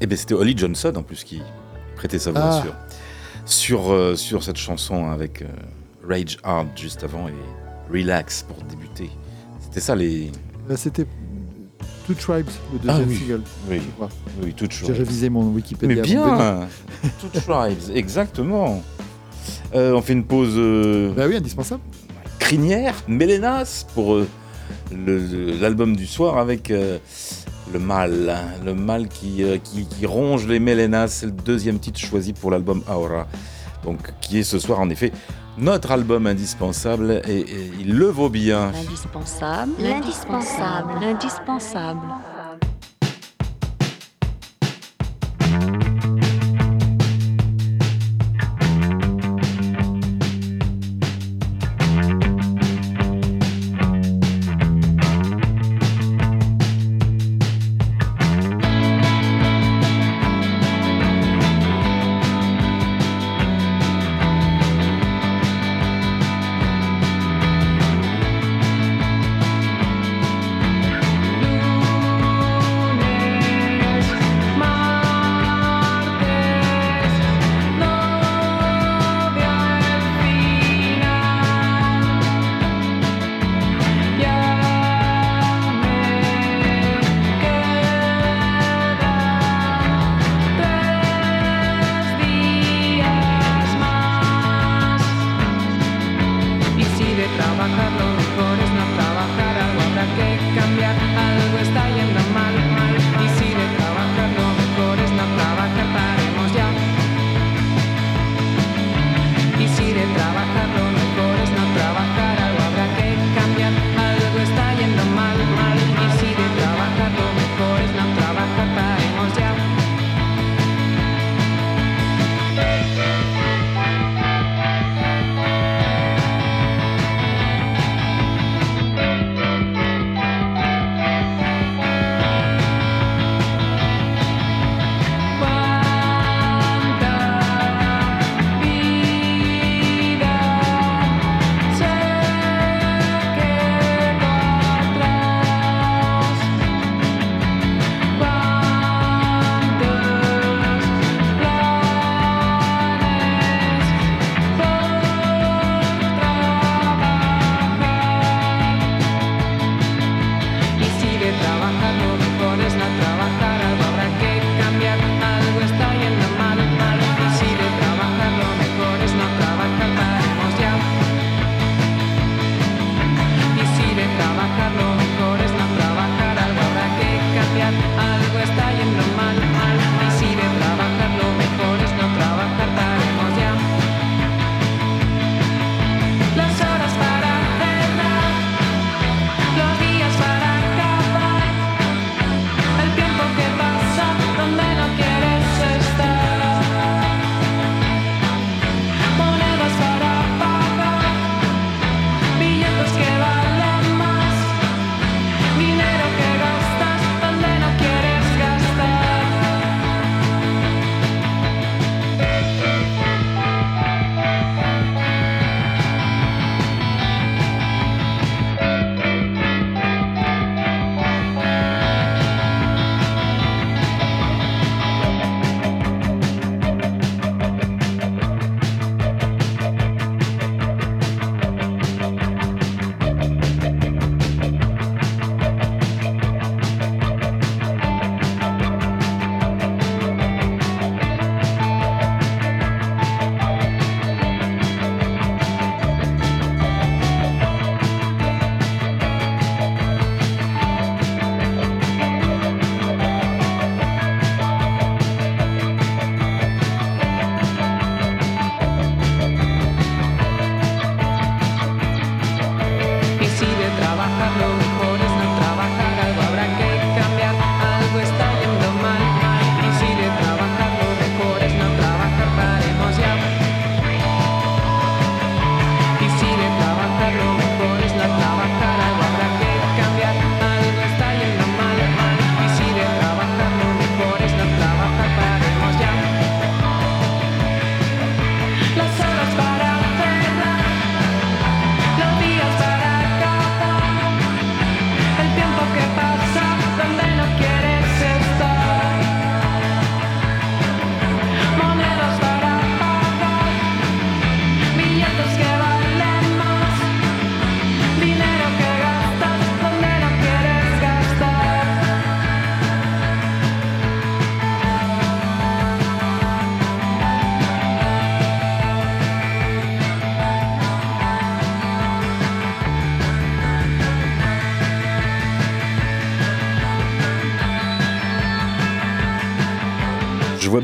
[0.01, 1.41] Eh bien, c'était Holly Johnson en plus qui
[1.97, 2.63] prêtait sa voix Ah.
[2.63, 2.75] sur,
[3.47, 5.43] sur, euh, sur cette chanson avec
[6.07, 7.35] Rage Hard juste avant et
[7.91, 9.11] Relax pour débuter.
[9.61, 10.31] C'était ça les.
[10.69, 11.07] Là, C'était
[12.07, 13.17] Two Tribes, le deuxième Ah oui.
[13.17, 13.43] single.
[13.71, 13.81] Oui,
[14.43, 14.97] oui, Two J'ai Tribes.
[14.97, 15.97] révisé mon Wikipédia.
[15.97, 16.67] Mais bien
[17.21, 18.83] Two Tribes, exactement.
[19.75, 20.55] Euh, on fait une pause.
[20.57, 21.83] euh, Bah oui, indispensable.
[22.39, 24.27] crinière, Mélénas, pour euh,
[25.61, 26.99] l'album du soir avec euh,
[27.73, 28.29] le mal.
[28.31, 31.09] hein, Le mal qui, qui, qui ronge les Mélénas.
[31.09, 33.27] C'est le deuxième titre choisi pour l'album Aura.
[33.85, 35.13] Donc, qui est ce soir en effet
[35.59, 37.45] notre album indispensable et,
[37.79, 38.73] il le vaut bien.
[38.73, 39.73] L'indispensable.
[39.79, 40.93] L'indispensable.
[41.01, 42.01] L'indispensable.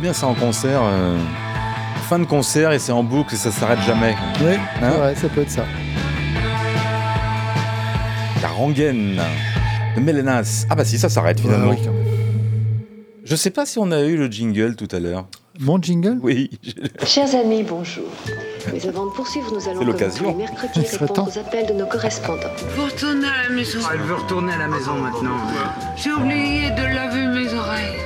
[0.05, 0.83] Bien ça en concert.
[0.85, 1.17] euh,
[2.11, 4.15] fin de concert et c'est en boucle et ça s'arrête jamais.
[4.43, 4.53] Oui,
[4.83, 5.65] Hein ouais, ça peut être ça.
[8.43, 9.19] La rengaine
[9.97, 10.67] de Mélénas.
[10.69, 11.71] Ah bah si, ça s'arrête finalement.
[11.71, 12.83] Ouais, oui, quand même.
[13.25, 15.27] Je sais pas si on a eu le jingle tout à l'heure.
[15.59, 16.19] Mon jingle?
[16.21, 16.51] Oui.
[17.07, 18.05] Chers amis, bonjour.
[18.75, 20.25] Mais avant de poursuivre, nous allons, C'est comme l'occasion.
[20.25, 22.53] tous les mercredis, répondre aux appels de nos correspondants.
[22.77, 23.79] Faut retourner à la maison.
[23.91, 25.39] Elle veut retourner à la maison maintenant.
[25.97, 27.97] J'ai oublié de laver mes oreilles.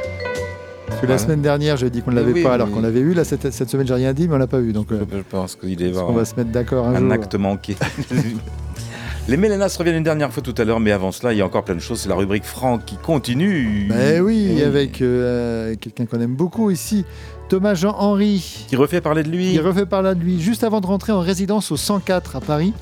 [0.89, 2.75] Parce que la semaine dernière, j'ai dit qu'on ne l'avait Oui, pas alors oui.
[2.75, 3.13] qu'on l'avait eu.
[3.15, 4.73] Là, cette, cette semaine, j'ai rien dit, mais on l'a pas eu.
[4.73, 7.13] Donc, euh, Je pense qu'il est on va se mettre d'accord un, un jour.
[7.13, 7.77] acte manqué.
[9.29, 11.47] Les Mélénas reviennent une dernière fois tout à l'heure, mais avant cela, il y a
[11.47, 12.01] encore plein de choses.
[12.01, 13.87] C'est la rubrique Franck qui continue.
[13.91, 17.05] Ben oui, avec euh, quelqu'un qu'on aime beaucoup ici,
[17.51, 18.65] Thomas Jean-Henri.
[18.69, 19.53] Qui refait parler de lui.
[19.53, 22.73] Il refait parler de lui juste avant de rentrer en résidence au 104 à Paris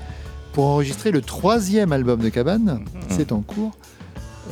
[0.53, 2.79] pour enregistrer le troisième album de Cabane.
[3.09, 3.73] C'est en cours.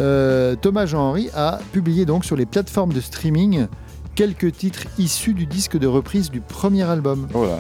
[0.01, 3.67] Euh, Thomas Jean-Henri a publié donc sur les plateformes de streaming
[4.15, 7.29] quelques titres issus du disque de reprise du premier album.
[7.35, 7.59] Oh là.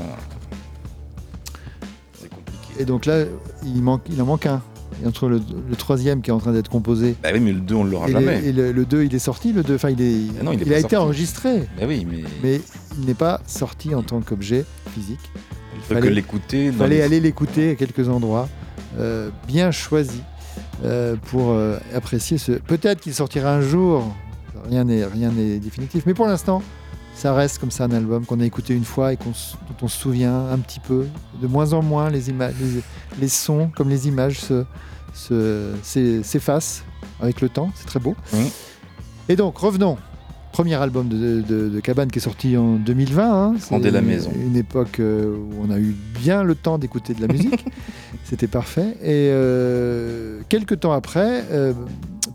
[2.79, 3.25] Et donc là,
[3.65, 4.61] il, manque, il en manque un.
[5.03, 7.17] Et entre le, le troisième qui est en train d'être composé.
[7.23, 8.41] Bah oui, mais le 2, on ne l'aura jamais.
[8.41, 10.53] le, et le- le 2, il est sorti, le 2, enfin, il, est, Ah non,
[10.53, 12.61] il est il pas a été enregistré, Bah oui, mais mais
[12.99, 15.19] il n'est pas sorti en tant qu'objet physique.
[15.77, 16.67] il faut que l'écouter.
[16.67, 18.49] Il fallait les- aller l'écouter à quelques endroits
[18.99, 20.21] euh, bien choisis
[20.85, 22.53] euh, pour euh, apprécier ce.
[22.53, 24.15] Peut-être qu'il sortira un jour,
[24.69, 26.63] rien n'est rien n'est définitif, mais pour l'instant,
[27.15, 29.89] ça reste comme ça un album qu'on a écouté une fois et qu'on dont on
[29.89, 31.07] se souvient un petit peu,
[31.41, 32.83] de moins en moins les images, les,
[33.21, 34.65] les sons comme les images se-
[35.15, 36.83] se- s'e- s'effacent
[37.21, 38.17] avec le temps, c'est très beau.
[39.29, 39.97] Et donc revenons.
[40.55, 43.25] Premier album de, de, de Cabane qui est sorti en 2020.
[43.25, 43.55] hein.
[43.71, 44.31] Rendez la maison.
[44.41, 47.65] Une époque euh, où on a eu bien le temps d'écouter de la musique.
[48.25, 48.97] C'était parfait.
[49.03, 51.73] Et euh, quelques temps après, euh,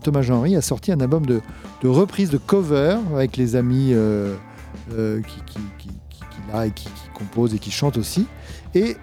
[0.02, 1.40] Thomas Jean-Henri a sorti un album de,
[1.82, 4.34] de reprise de cover avec les amis euh,
[4.90, 8.26] qui, qui, qui, qui- qu'il a et qui, composent et qui chantent aussi.
[8.74, 8.96] Et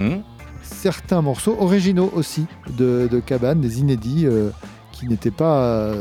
[0.00, 0.18] Hmm
[0.62, 2.46] certains morceaux originaux aussi
[2.78, 4.26] de, Cabane, des inédits
[4.92, 5.92] qui n'étaient pas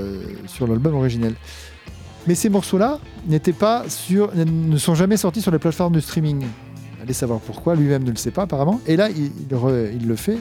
[0.48, 1.34] sur l'album originel.
[2.28, 6.44] Mais ces morceaux-là n'étaient pas sur, ne sont jamais sortis sur les plateformes de streaming.
[7.02, 8.80] Allez savoir pourquoi, lui-même ne le sait pas apparemment.
[8.88, 10.38] Et là, il, il re- il le fait.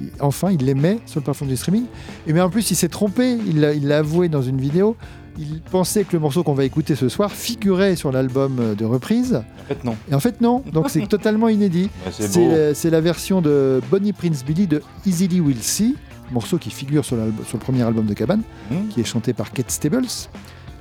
[0.00, 1.84] Il- enfin, il les met sur le plateforme de streaming.
[2.26, 3.36] Et mais en plus, il s'est trompé.
[3.46, 4.96] Il l'a avoué dans une vidéo.
[5.38, 9.34] Il pensait que le morceau qu'on va écouter ce soir figurait sur l'album de reprise.
[9.34, 9.96] En fait, non.
[10.10, 10.62] Et en fait, non.
[10.72, 11.90] Donc c'est totalement inédit.
[12.10, 15.94] C'est la, version de Bonnie Prince Billy de Easily We'll See,
[16.32, 18.40] morceau qui figure sur, le premier album de Cabane,
[18.70, 18.88] Hmm.
[18.88, 20.06] qui est chanté par Kate Stables.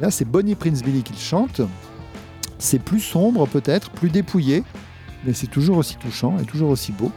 [0.01, 1.61] Là, c'est Bonnie Prince Billy qui le chante.
[2.57, 4.63] C'est plus sombre peut-être, plus dépouillé,
[5.25, 7.11] mais c'est toujours aussi touchant et toujours aussi beau.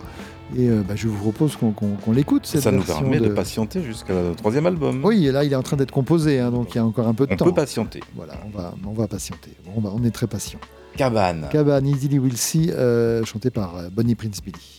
[0.56, 2.46] Et euh, bah, je vous propose qu'on l'écoute.
[2.46, 3.28] Ça nous permet de...
[3.28, 5.05] patienter jusqu'à le troisième album.
[5.05, 7.06] Oui, et là, il est en train d'être composé, hein, donc il y a encore
[7.06, 7.44] un peu de On temps.
[7.44, 8.00] peut patienter.
[8.16, 9.50] Voilà, on va, on va patienter.
[9.64, 10.59] Bon, on, va- on est très patient.
[10.96, 11.48] Cabane.
[11.52, 14.77] Cabane, Easily We'll See, euh, chanté par euh, Bonnie Prince Billy.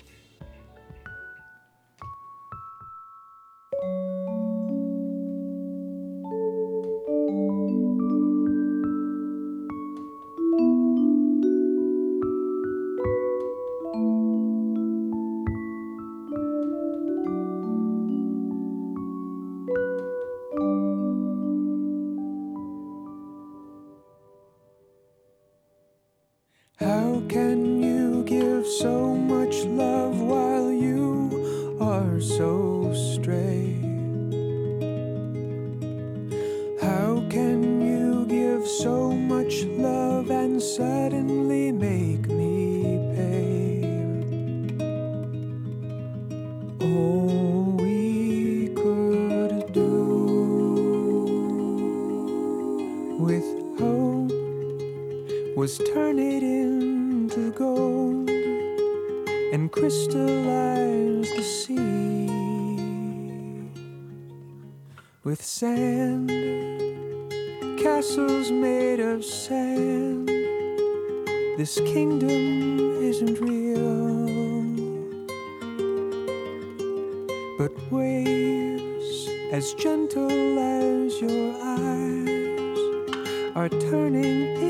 [26.79, 27.78] How can
[65.39, 66.29] with sand,
[67.79, 70.27] castles made of sand.
[71.57, 74.25] This kingdom isn't real,
[77.57, 82.79] but waves as gentle as your eyes
[83.55, 84.68] are turning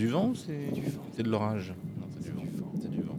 [0.00, 2.42] du vent ou c'est du vent C'est de l'orage Non, c'est du vent.
[2.80, 3.18] C'est du vent.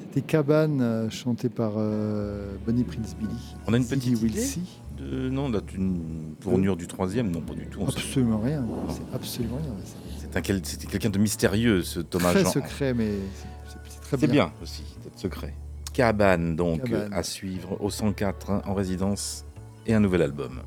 [0.00, 3.56] C'était Cabane, euh, chanté par euh, Bonnie Prince Billy.
[3.66, 4.60] On a une petite idée Wilsey.
[4.98, 5.28] de...
[5.30, 7.80] Non, là, une tournure du troisième, non, pas du tout.
[7.80, 8.64] on Absolument rien.
[8.88, 9.74] C'est absolument rien.
[9.84, 12.50] C'est C'est un quel- C'était quelqu'un de mystérieux, ce Thomas très Jean.
[12.52, 14.46] secret, mais c'est- très C'est bien.
[14.46, 15.54] bien aussi, d'être secret.
[15.92, 17.12] Cabane, donc, Cabane.
[17.12, 19.44] à suivre au 104 hein, en résidence
[19.86, 20.60] et un nouvel album.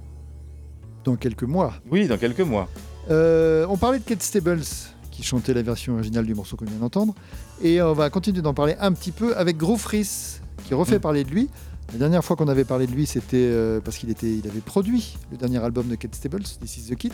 [1.05, 1.73] Dans quelques mois.
[1.89, 2.67] Oui, dans quelques mois.
[3.09, 4.61] Euh, on parlait de Kate Stables,
[5.11, 7.13] qui chantait la version originale du morceau qu'on vient d'entendre.
[7.61, 11.01] Et on va continuer d'en parler un petit peu avec Gros Fris, qui refait Mm.
[11.01, 11.49] parler de lui.
[11.91, 14.61] La dernière fois qu'on avait parlé de lui, c'était euh, parce qu'il était, il avait
[14.61, 17.11] produit le dernier album de Kate Stables, This is the Kit.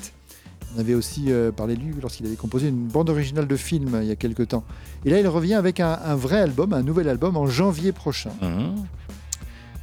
[0.75, 3.97] On avait aussi euh, parlé de lui lorsqu'il avait composé une bande originale de film
[4.03, 4.63] il y a quelques temps.
[5.03, 8.29] Et là, il revient avec un, un vrai album, un nouvel album en janvier prochain,
[8.43, 8.75] Mhm.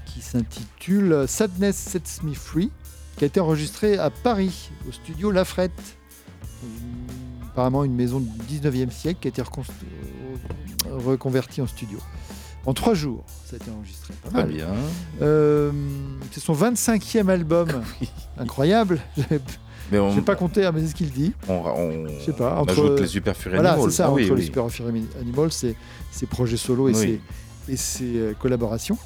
[0.06, 2.70] qui s'intitule Sadness Sets Me Free,
[3.16, 5.72] qui a été enregistré à Paris, au studio Lafrette.
[6.62, 6.66] Euh,
[7.52, 9.44] Apparemment une maison du 19e siècle qui a été euh,
[10.98, 11.98] reconvertie en studio.
[12.66, 14.12] En trois jours, ça a été enregistré.
[14.24, 14.48] Pas mal.
[14.52, 14.66] bien.
[15.22, 15.70] Euh,
[16.32, 17.68] c'est son 25e album.
[18.38, 19.00] Incroyable.
[19.90, 21.32] Mais on, pas compté, hein, mais c'est ce qu'il dit.
[21.48, 22.58] on, on, Je sais pas.
[22.58, 23.90] Entre, ajoute les Super Fury voilà, Animals.
[23.92, 24.44] c'est ça, Ah entre oui, les oui.
[24.44, 25.76] Super Fury Animals, ses,
[26.10, 27.20] ses projets solo et Oui.
[27.66, 28.98] ses, et ses euh, collaborations.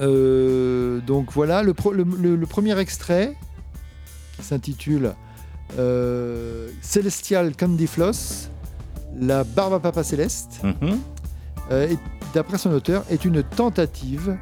[0.00, 3.34] Euh, donc voilà, le, pro- le- le- le premier extrait
[4.36, 5.14] qui s'intitule
[5.78, 8.48] euh, Celestial Candy Floss,
[9.18, 10.98] la barbe à papa céleste, Mhm.
[11.72, 11.98] euh, est-
[12.34, 14.36] d'après son auteur, est une tentative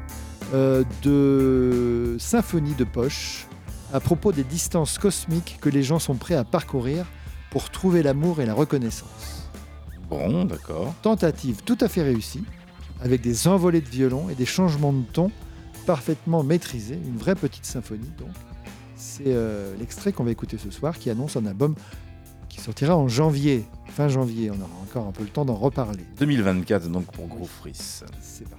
[1.03, 3.47] de symphonie de poche
[3.93, 7.05] à propos des distances cosmiques que les gens sont prêts à parcourir
[7.51, 9.49] pour trouver l'amour et la reconnaissance.
[10.09, 10.93] Bon, d'accord.
[11.01, 12.43] Tentative tout à fait réussie,
[13.01, 15.31] avec des envolées de violon et des changements de ton
[15.87, 18.29] parfaitement maîtrisés, une vraie petite symphonie donc.
[18.97, 21.75] C'est euh, l'extrait qu'on va écouter ce soir qui annonce un album
[22.49, 26.03] qui sortira en janvier, fin janvier, on aura encore un peu le temps d'en reparler.
[26.19, 27.47] 2024, donc, pour Gros.
[27.71, 28.56] C'est parti.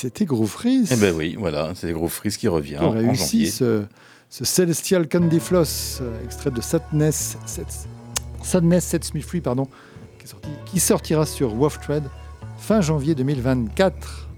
[0.00, 0.90] C'était Groove Freeze.
[0.92, 3.50] Eh ben oui, voilà, c'est Groove Freeze qui revient qui ont en réussi janvier.
[3.50, 3.82] ce,
[4.30, 7.86] ce Celestial Candy Floss, euh, extrait de Sadness, Sets-
[8.42, 9.66] Sadness Sets Me Free, pardon,
[10.18, 12.04] qui, est sorti- qui sortira sur Wolf Tread
[12.58, 14.28] fin janvier 2024.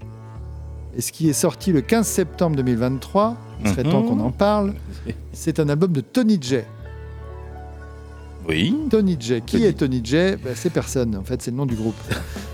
[0.97, 3.91] Et ce qui est sorti le 15 septembre 2023, il serait Mhm.
[3.91, 4.73] temps qu'on en parle,
[5.33, 6.57] c'est un album de Tony J.
[8.47, 8.75] Oui.
[8.89, 9.41] Tony J.
[9.45, 11.95] Qui est Tony J Ben, C'est personne, en fait, c'est le nom du groupe.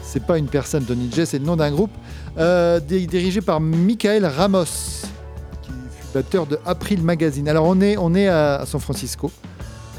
[0.07, 1.91] C'est pas une personne, Tony J, c'est le nom d'un groupe
[2.37, 4.63] euh, dirigé par Michael Ramos,
[5.61, 7.49] qui fut batteur de April Magazine.
[7.49, 9.29] Alors, on est, on est à, San Francisco.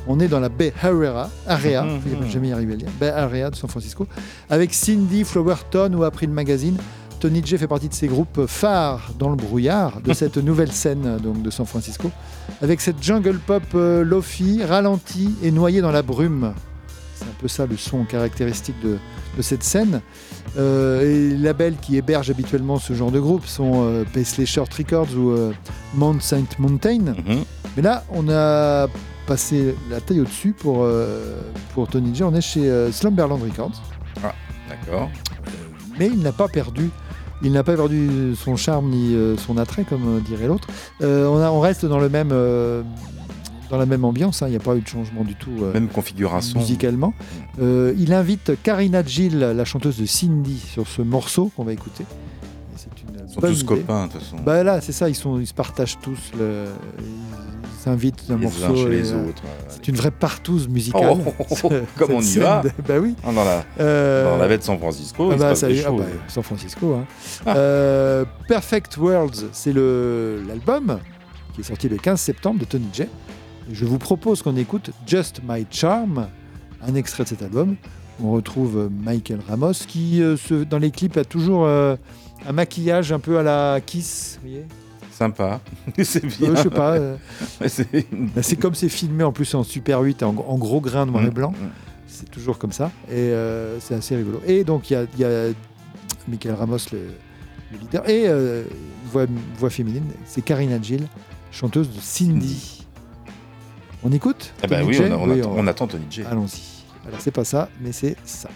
[0.06, 3.56] On est dans la Bay Area, area je vais jamais y arriver Bay Area de
[3.56, 4.06] San Francisco,
[4.48, 6.78] avec Cindy Flowerton ou April Magazine.
[7.20, 11.18] Tony J fait partie de ces groupes phares dans le brouillard de cette nouvelle scène
[11.22, 12.10] donc, de San Francisco,
[12.62, 16.54] avec cette jungle pop euh, lofi, ralentie et noyée dans la brume.
[17.18, 18.98] C'est un peu ça le son caractéristique de,
[19.36, 20.00] de cette scène.
[20.56, 24.72] Euh, et les labels qui hébergent habituellement ce genre de groupe sont euh, Paisley Short
[24.72, 25.52] Records ou euh,
[25.94, 26.98] Mount Saint Mountain.
[26.98, 27.44] Mhm.
[27.76, 28.86] Mais là, on a
[29.26, 31.40] passé la taille au-dessus pour, euh,
[31.74, 32.22] pour Tony J.
[32.22, 33.82] On est chez Slumberland Records.
[34.22, 34.34] Ah,
[34.68, 35.10] d'accord.
[35.98, 36.90] Mais il n'a pas perdu.
[37.42, 40.66] Il n'a pas perdu son charme ni son attrait, comme dirait l'autre.
[41.02, 42.82] Euh, on, reste dans le même, euh,
[43.70, 44.42] dans la même ambiance.
[44.42, 44.46] hein.
[44.48, 45.50] Il n'y a pas eu de changement du tout.
[45.62, 46.58] euh, Même configuration.
[46.58, 47.14] musicalement.
[47.60, 52.04] Euh, il invite Karina Gill, la chanteuse de Cindy, sur ce morceau qu'on va écouter.
[53.10, 53.64] Une Ils sont tous idée.
[53.66, 54.36] copains, de toute façon.
[54.44, 56.64] Bah là, c'est ça, ils, sont, ils se partagent tous, le,
[56.98, 58.76] ils s'invitent d'un Les uns morceau.
[58.76, 61.10] chez les euh, autres, C'est une vraie partouze musicale.
[61.26, 62.62] Oh, oh, oh, ce- comme on y va.
[62.62, 63.14] de- Bah oui.
[63.24, 65.78] Ah, dans la- Euh, dans la baie de San Francisco, ah bah, ça des y
[65.80, 66.94] est, ah bah, San Francisco.
[66.94, 67.04] hein.
[67.48, 70.98] Euh, Perfect Worlds, c'est l'album
[71.54, 73.04] qui est sorti le 15 septembre de Tony J.
[73.70, 76.28] Je vous propose qu'on écoute Just My Charm,
[76.86, 77.76] un extrait de cet album.
[78.22, 81.96] On retrouve Michael Ramos qui, euh, se- dans les clips, a toujours euh,
[82.46, 84.38] un maquillage un peu à la Kiss.
[84.42, 84.64] vous voyez
[85.12, 85.60] Sympa.
[86.02, 86.50] c'est bien.
[86.50, 86.96] Euh, je sais pas.
[87.68, 91.06] c'est bah, c'est comme c'est filmé en plus en Super 8, en, en gros grain
[91.06, 91.52] noir et Mm, blanc.
[92.06, 92.90] C'est toujours comme ça.
[93.12, 93.32] Et
[93.80, 94.40] c'est assez rigolo.
[94.46, 95.48] Et donc, il y a, il y a
[96.26, 96.98] Michael Ramos, le,
[97.72, 98.26] le leader, et
[99.12, 99.26] voix,
[99.58, 101.06] voix féminine, c'est Karina Gill,
[101.52, 102.77] chanteuse de Cindy.
[104.04, 106.22] On écoute bah Tony oui, J on, a- on Oui, attend, on attend Tony J.
[106.22, 106.84] Allons-y.
[107.06, 108.48] Alors, c'est pas ça, mais c'est ça.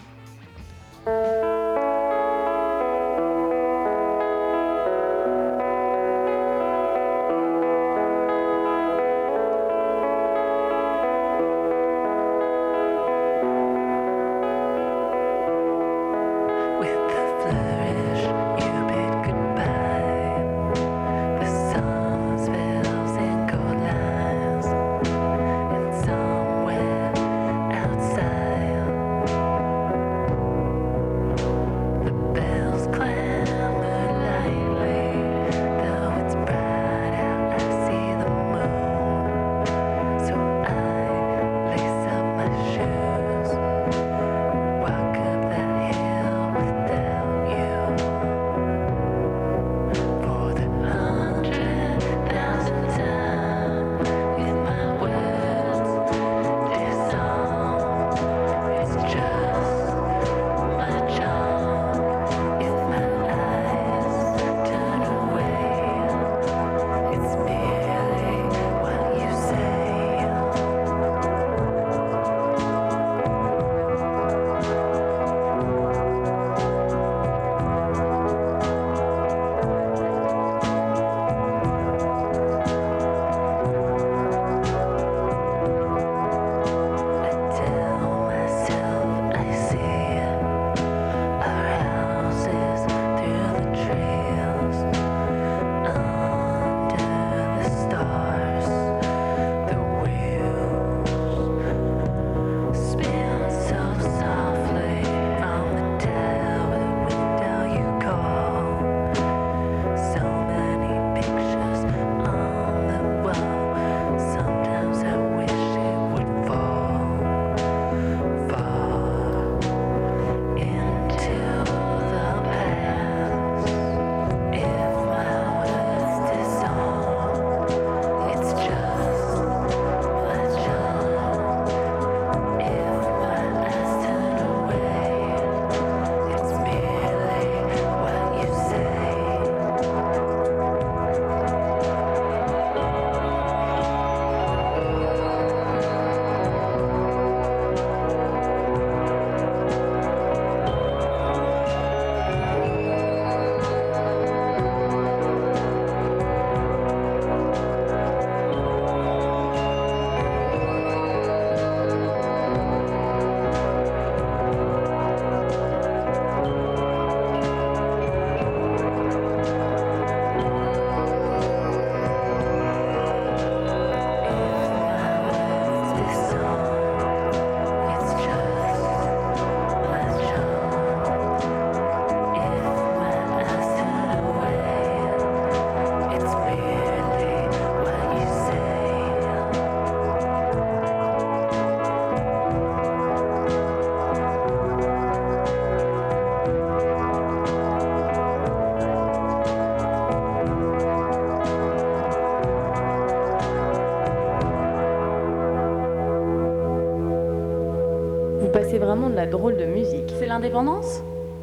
[209.33, 210.13] Drôle de musique.
[210.19, 211.03] C'est l'indépendance?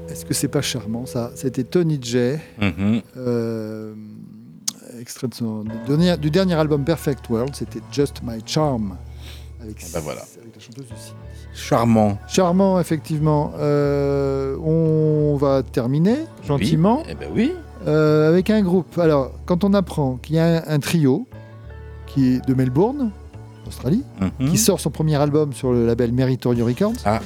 [0.10, 1.32] Est-ce que c'est pas charmant ça?
[1.36, 2.36] C'était Tony J.
[2.62, 3.02] Mhm.
[3.18, 3.94] euh,
[5.00, 8.96] extrait de son, du, dernier, du dernier album Perfect World, c'était Just My Charm.
[9.62, 10.22] Avec, ben voilà.
[10.42, 11.14] avec la chanteuse Lucie.
[11.54, 12.18] Charmant.
[12.28, 13.52] Charmant, effectivement.
[13.58, 16.16] Euh, on va terminer
[16.48, 17.04] gentiment.
[17.10, 17.52] Eh ben oui.
[17.88, 18.98] Euh, avec un groupe.
[18.98, 21.28] Alors, quand on apprend qu'il y a un, un trio
[22.08, 23.12] qui est de Melbourne,
[23.68, 24.04] Australie,
[24.40, 24.50] Mhm.
[24.52, 27.20] qui sort son premier album sur le label Meritorio Records, Ah.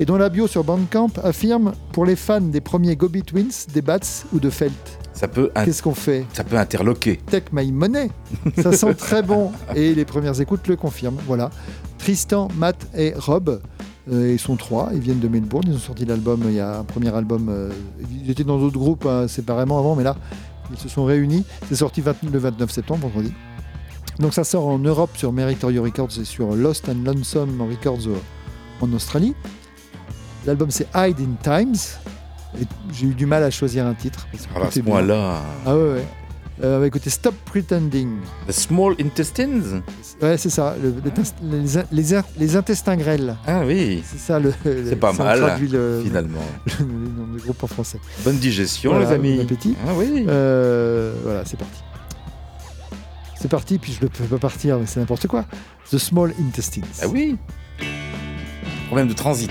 [0.00, 3.82] Et dont la bio sur Bandcamp affirme pour les fans des premiers Gobi Twins, des
[3.82, 3.98] Bats
[4.32, 4.72] ou de Felt.
[5.12, 6.26] Ça peut, Qu'est-ce qu'on fait?
[6.32, 7.18] Ça peut interloquer.
[7.30, 8.10] Take My Money.
[8.60, 11.18] Ça sent très bon et les premières écoutes le confirment.
[11.26, 11.50] Voilà.
[11.98, 13.60] Tristan, Matt et Rob,
[14.12, 14.90] euh, ils sont trois.
[14.92, 15.64] Ils viennent de Melbourne.
[15.68, 16.42] Ils ont sorti l'album.
[16.46, 17.46] Il y a un premier album.
[17.48, 17.70] euh,
[18.24, 20.16] ils étaient dans d'autres groupes hein, séparément avant, mais là,
[20.72, 21.44] ils se sont réunis.
[21.68, 23.32] C'est sorti 20 le 29 septembre, vendredi.
[24.18, 28.16] Donc ça sort en Europe sur Meritorio Records et sur Lost and Lonesome Records euh,
[28.80, 29.34] en Australie.
[30.46, 31.76] L'album c'est Hide in Times.
[32.92, 34.26] J'ai eu du mal à choisir un titre.
[34.54, 36.04] Alors à tout ce point-là, Ah ouais, ouais.
[36.62, 38.18] Euh, on va écouter Stop Pretending.
[38.46, 39.82] the small intestines?
[40.22, 40.76] Ouais, c'est ça.
[40.80, 43.34] le- les, test- les, in- les in- les intestins grêles.
[43.44, 44.04] Ah oui.
[44.06, 44.54] C'est ça le.
[44.62, 46.38] C'est pas ça mal, traduit le, finalement.
[46.78, 47.98] Le, nom du groupe en français.
[48.22, 49.36] Bonne digestion, Voilà, les amis.
[49.36, 49.74] bon appétit.
[49.84, 50.24] Ah oui.
[50.28, 51.80] Euh, voilà, c'est parti.
[53.40, 55.44] C'est parti, puis je ne peux pas partir, mais c'est n'importe quoi.
[55.90, 56.84] The Small Intestines.
[57.02, 57.36] Ah oui.
[58.86, 59.50] Problème de transit.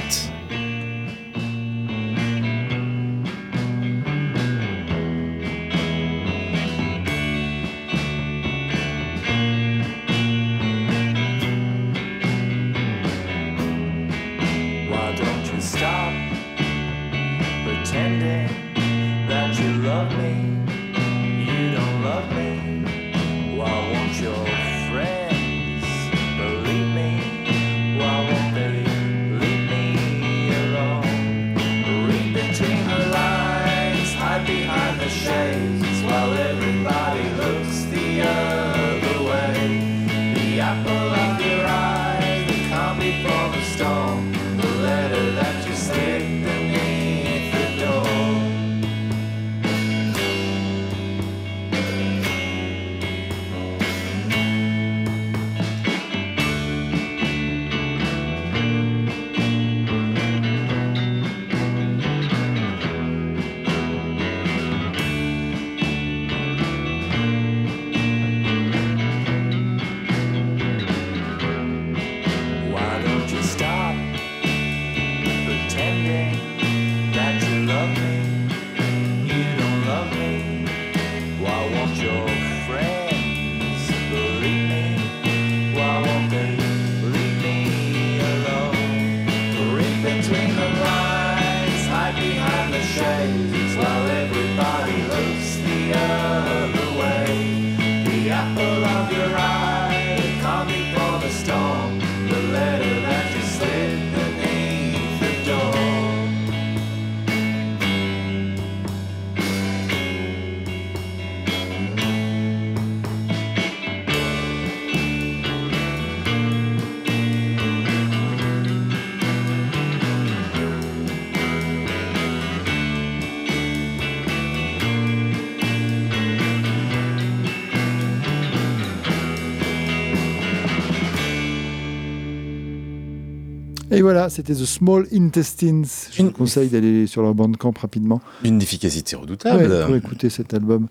[134.04, 135.86] Voilà, c'était The Small Intestines.
[136.12, 138.22] Je vous conseille d'aller sur leur bandcamp rapidement.
[138.44, 139.64] Une efficacité redoutable.
[139.72, 140.88] Ouais, pour écouter cet album.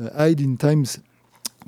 [0.00, 0.84] Euh, Hide in Times,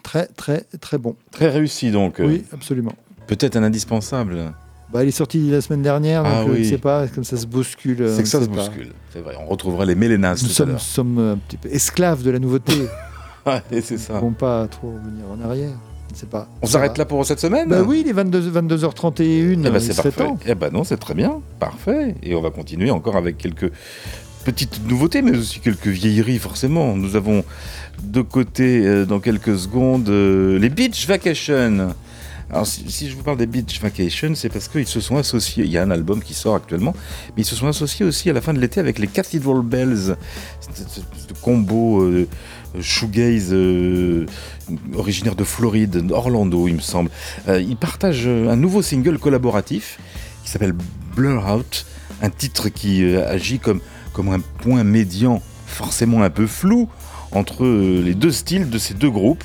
[0.03, 1.17] très très très bon.
[1.33, 2.17] Très réussi donc.
[2.21, 2.93] Oui, absolument.
[3.27, 4.53] Peut-être un indispensable.
[4.93, 7.23] Bah, il est sorti la semaine dernière, donc Ah euh, je ne sais pas, comme
[7.23, 8.03] ça se bouscule.
[8.03, 8.57] euh, C'est que ça se pas.
[8.57, 8.91] bouscule.
[9.13, 9.37] C'est vrai.
[9.41, 10.81] On retrouvera les mélénas Nous tout à sommes, l'heure.
[10.81, 12.73] sommes un petit peu esclaves de la nouveauté.
[13.47, 14.17] Ouais, c'est ça.
[14.17, 15.73] Ils vont pas trop revenir en arrière.
[16.31, 16.49] Pas.
[16.63, 19.23] On s'arrête là pour cette semaine Bah oui, les 22, 22h31.
[19.23, 20.11] Eh ben, il c'est parfait.
[20.11, 20.39] temps.
[20.47, 21.41] Eh ben non, c'est très bien.
[21.59, 22.15] Parfait.
[22.23, 23.71] Et on va continuer encore avec quelques
[24.45, 26.97] petites nouveautés, mais aussi quelques vieilleries, forcément.
[26.97, 27.45] Nous avons
[28.03, 31.95] de côté, euh, dans quelques secondes, euh, les Beach Vacation.
[32.51, 35.65] Alors, si, si je vous parle des Beach Vacation, c'est parce qu'ils se sont associés.
[35.65, 36.95] Il y a un album qui sort actuellement,
[37.37, 40.17] mais ils se sont associés aussi à la fin de l'été avec les Cathedral Bells.
[40.77, 42.27] De combo euh,
[42.81, 44.27] shoegaze euh,
[44.95, 47.11] originaire de Floride, d'Orlando, il me semble.
[47.49, 49.99] Euh, ils partagent euh, un nouveau single collaboratif
[50.45, 50.75] qui s'appelle
[51.17, 51.87] Blur Out,
[52.23, 53.81] un titre qui euh, agit comme,
[54.13, 56.89] comme un point médian forcément un peu flou
[57.33, 59.45] entre euh, les deux styles de ces deux groupes,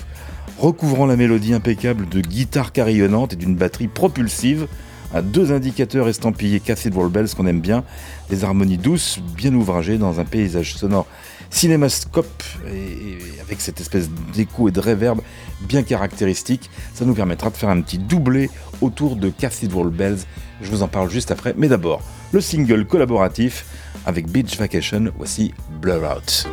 [0.58, 4.68] recouvrant la mélodie impeccable de guitare carillonnante et d'une batterie propulsive,
[5.14, 7.84] à deux indicateurs estampillés Cathedral Bells qu'on aime bien,
[8.30, 11.08] des harmonies douces, bien ouvragées dans un paysage sonore
[11.56, 15.22] cinémascope et, avec cette espèce d'écho et de réverb
[15.62, 16.70] bien caractéristique.
[16.94, 18.50] Ça nous permettra de faire un petit doublé
[18.82, 20.20] autour de Cathedral Bells.
[20.62, 21.54] Je vous en parle juste après.
[21.58, 22.02] Mais d'abord,
[22.34, 23.66] le single collaboratif
[24.06, 25.06] avec Beach Vacation.
[25.18, 26.48] Voici Blur Out.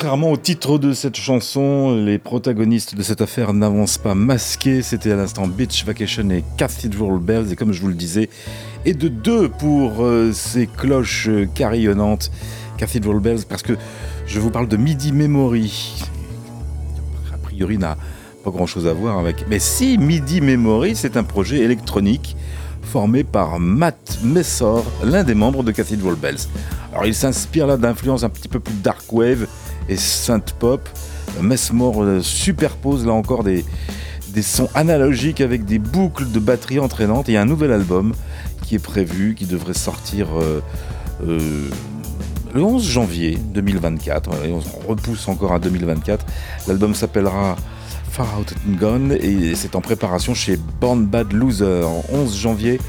[0.00, 4.80] Contrairement au titre de cette chanson, les protagonistes de cette affaire n'avancent pas masqués.
[4.80, 7.52] C'était à l'instant Beach Vacation et Cathedral Bells.
[7.52, 8.30] Et comme je vous le disais,
[8.86, 12.30] et de deux pour euh, ces cloches euh, carillonnantes
[12.78, 13.74] Cathedral Bells, parce que
[14.26, 16.02] je vous parle de Midi Memory.
[17.34, 17.98] A priori, n'a
[18.42, 19.44] pas grand chose à voir avec.
[19.50, 22.36] Mais si, Midi Memory, c'est un projet électronique
[22.90, 26.48] formé par Matt Messor, l'un des membres de Cathedral Bells.
[26.92, 29.46] Alors il s'inspire là d'influences un petit peu plus dark wave
[29.90, 30.88] et synth pop.
[31.42, 33.64] Messmore euh, superpose là encore des,
[34.42, 37.28] sons analogiques avec des boucles de batterie entraînantes.
[37.28, 38.14] Et un nouvel album
[38.64, 40.62] qui est prévu, qui devrait sortir euh,
[41.26, 41.68] euh,
[42.54, 44.30] le 11 janvier 2024.
[44.30, 46.24] Voilà, et on se repousse encore à 2024.
[46.68, 47.56] L'album s'appellera
[48.10, 52.80] Far Out and Gone et c'est en préparation chez Born Bad Loser en 11 janvier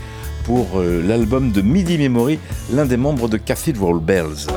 [0.46, 2.40] pour l'album de Midi Memory,
[2.74, 4.48] l'un des membres de Cathedral Bells.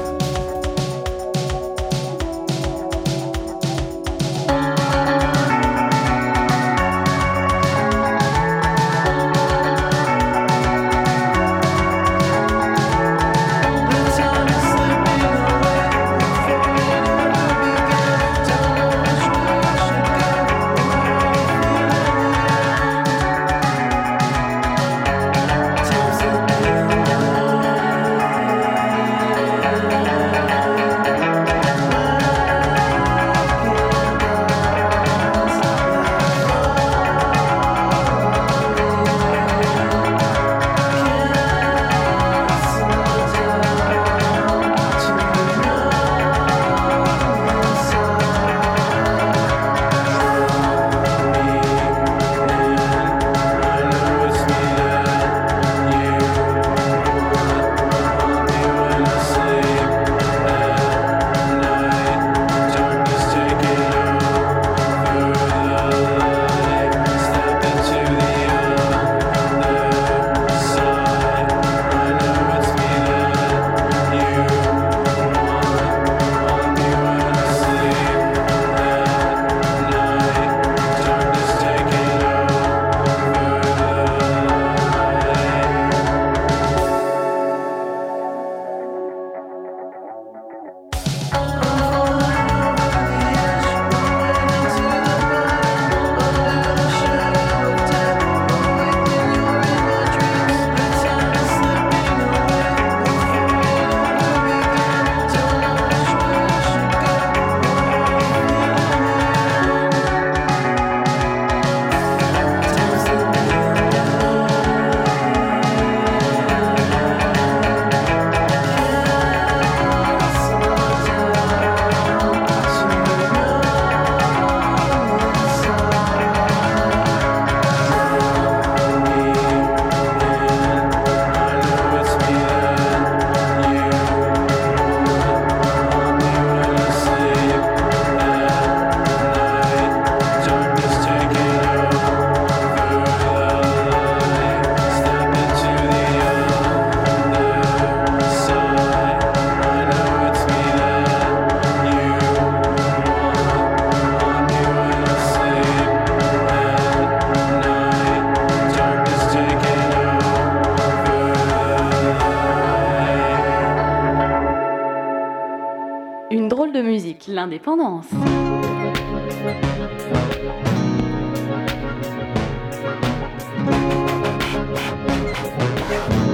[168.12, 168.64] L'indépendance.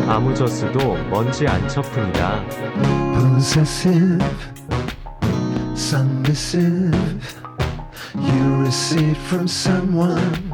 [0.08, 2.44] 아무저스도 먼지 안 쳐뿐이다.
[3.40, 4.24] possessive,
[5.74, 6.92] submissive.
[8.14, 10.49] You receive from someone,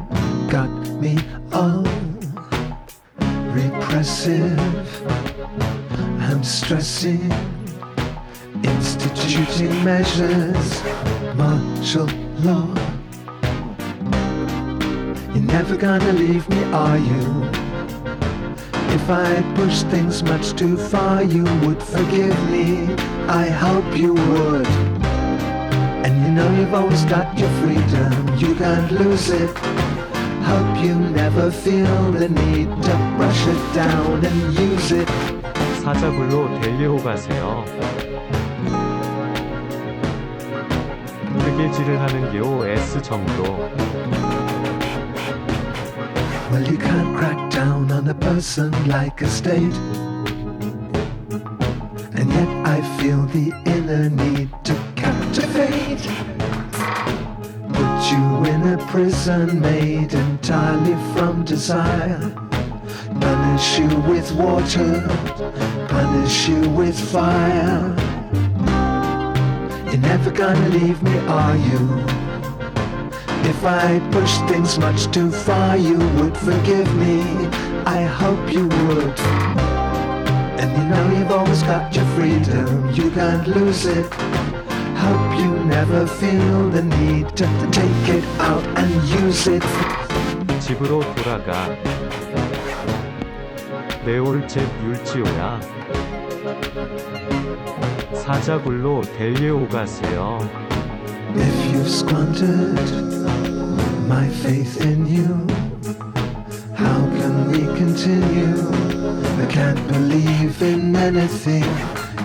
[11.86, 12.06] martial
[12.44, 12.66] law.
[15.34, 17.24] You're never gonna leave me, are you?
[18.96, 22.94] If I push things much too far, you would forgive me.
[23.28, 24.66] I hope you would.
[26.04, 29.56] And you know you've always got your freedom, you can't lose it.
[30.50, 35.08] Hope you never feel the need to brush it down and use it.
[35.82, 37.75] 사자굴로 델리호 가세요.
[41.56, 43.42] 뜨개질을 하는 게오 S 정도.
[46.50, 49.74] Well, you can't crack down on a person like a state.
[52.14, 56.06] And yet I feel the inner need to captivate.
[57.72, 62.20] Put you in a prison made entirely from desire.
[63.18, 65.06] Punish you with water,
[65.88, 67.95] punish you with fire.
[70.26, 72.04] You're never gonna leave me, are you?
[73.48, 77.22] If I push things much too far, you would forgive me.
[77.86, 79.18] I hope you would.
[80.58, 84.12] And you know you've always got your freedom, you can't lose it.
[84.96, 88.90] Hope you never feel the need to take it out and
[89.22, 89.62] use it.
[90.60, 91.68] 집으로 돌아가.
[94.04, 95.85] 내올잽 율지오야.
[98.27, 100.37] 사자굴로 델리오 가세요.
[101.33, 102.91] If you've squandered
[104.05, 105.47] my faith in you,
[106.75, 108.67] how can we continue?
[109.39, 111.63] I can't believe in anything.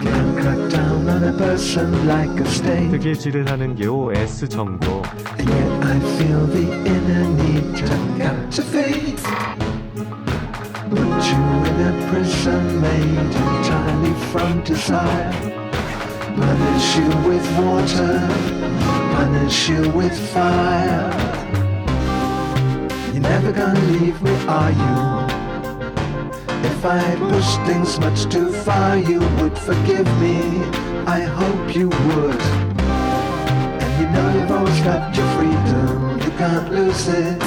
[0.03, 2.91] Can't crack down on a person like a state.
[2.91, 5.05] 뜨개질을 하는 게오 S 정도.
[5.39, 7.87] And yet I feel the inner need to
[8.19, 9.23] captivate.
[10.91, 15.52] Put you in a prison made entirely from desire.
[16.36, 18.19] Punish you with water,
[19.15, 21.10] punish you with fire.
[23.11, 25.38] You're never gonna leave me, are you?
[26.69, 30.38] If I push things much too far, you would forgive me.
[31.07, 32.41] I hope you would.
[33.82, 37.41] And you know you've always got your freedom, you can't lose it.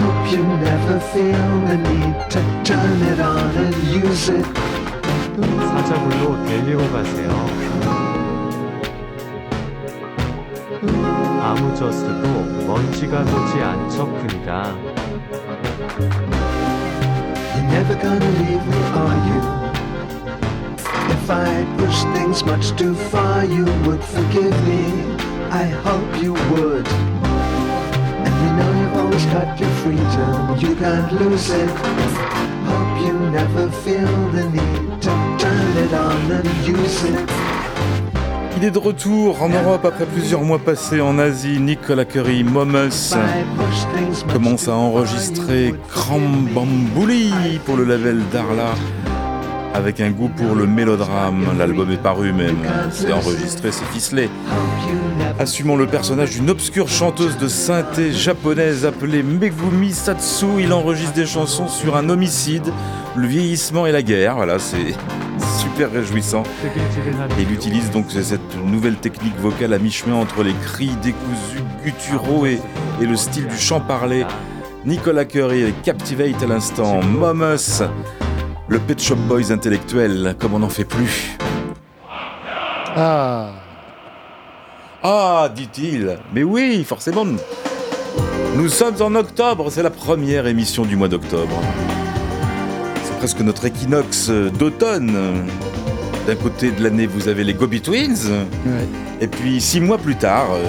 [0.00, 4.46] Hope you never feel the need to turn it on and use it.
[5.40, 7.63] 사자굴로 델리오 가세요.
[11.41, 13.55] 아무저스도 먼지가 도지.
[17.55, 19.39] You're never gonna leave me, are you?
[21.09, 25.15] If I push things much too far, you would forgive me.
[25.51, 26.87] I hope you would.
[28.25, 31.69] And you know you've always got your freedom, you can't lose it.
[32.65, 37.44] Hope you never feel the need to turn it on and use it.
[38.57, 41.59] Il est de retour en Europe après plusieurs mois passés en Asie.
[41.59, 43.13] Nicolas Curry, Momus,
[44.31, 48.73] commence à enregistrer Krambambouli pour le label Darla
[49.73, 51.45] avec un goût pour le mélodrame.
[51.57, 52.55] L'album est paru même,
[52.91, 54.29] c'est enregistré, c'est ficelé.
[55.37, 61.25] Assumant le personnage d'une obscure chanteuse de synthé japonaise appelée Megumi Satsu, il enregistre des
[61.25, 62.71] chansons sur un homicide,
[63.17, 64.35] le vieillissement et la guerre.
[64.37, 64.95] Voilà, c'est
[65.83, 66.43] réjouissant.
[67.39, 72.59] Il utilise donc cette nouvelle technique vocale à mi-chemin entre les cris décousus, gutturaux et,
[73.01, 74.25] le style du chant parlé.
[74.85, 77.81] Nicolas Curry Captivate à l'instant, Momus,
[78.67, 81.37] le Pet Shop Boys intellectuel, comme on n'en fait plus.
[82.95, 83.51] Ah
[85.03, 86.17] Ah, dit-il.
[86.33, 87.25] Mais oui, forcément.
[88.55, 91.59] Nous sommes en octobre, c'est la première émission du mois d'octobre.
[93.25, 94.29] Presque notre équinoxe
[94.59, 95.17] d'automne.
[96.27, 98.29] D'un côté de l'année, vous avez les Gobi Twins.
[99.19, 100.63] Et puis six mois plus tard, euh,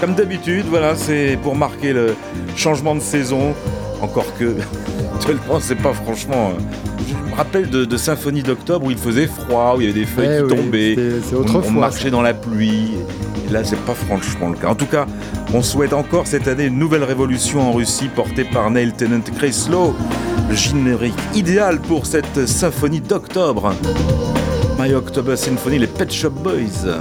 [0.00, 2.14] comme d'habitude, voilà, c'est pour marquer le
[2.56, 3.52] changement de saison.
[4.00, 4.54] Encore que,
[5.26, 6.52] tellement c'est pas franchement.
[6.58, 9.90] euh, Je me rappelle de, de Symphonie d'octobre où il faisait froid, où il y
[9.90, 10.96] avait des feuilles Eh qui oui, tombaient.
[11.28, 12.92] c'est on- autrefois, on, marchait dans la pluie.
[13.50, 14.68] Et là, c'est pas franchement le cas.
[14.68, 15.04] En tout cas,
[15.52, 19.94] on souhaite encore cette année une nouvelle révolution en Russie portée par Neil Tennant Kreislow,
[20.48, 23.74] le générique idéal pour cette symphonie d'octobre.
[24.78, 27.00] My October Symphony, les Pet Shop Boys.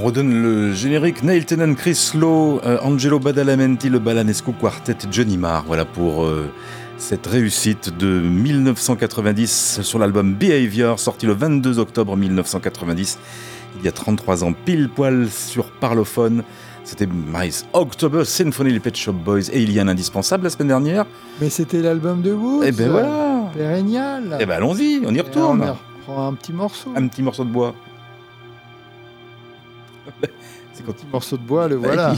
[0.00, 5.36] On redonne le générique Neil Tennant, Chris Lowe, euh, Angelo Badalamenti, le Balanescu Quartet, Johnny
[5.36, 5.64] Marr.
[5.66, 6.50] Voilà pour euh,
[6.96, 13.18] cette réussite de 1990 sur l'album Behavior, sorti le 22 octobre 1990.
[13.78, 16.44] Il y a 33 ans, pile poil sur Parlophone.
[16.82, 19.50] C'était My October Symphony, les Pet Shop Boys.
[19.52, 21.04] Et il y a un indispensable la semaine dernière.
[21.42, 22.64] Mais c'était l'album de Woods.
[22.64, 23.50] Eh ben voilà.
[23.54, 24.38] Pérennial.
[24.40, 25.60] Eh ben allons-y, on y Et retourne.
[25.60, 26.90] On reprend un petit morceau.
[26.96, 27.74] Un petit morceau de bois.
[30.92, 32.14] Petit morceau de bois, le voilà.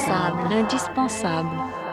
[0.00, 0.48] L'indispensable.
[0.48, 1.89] L'indispensable.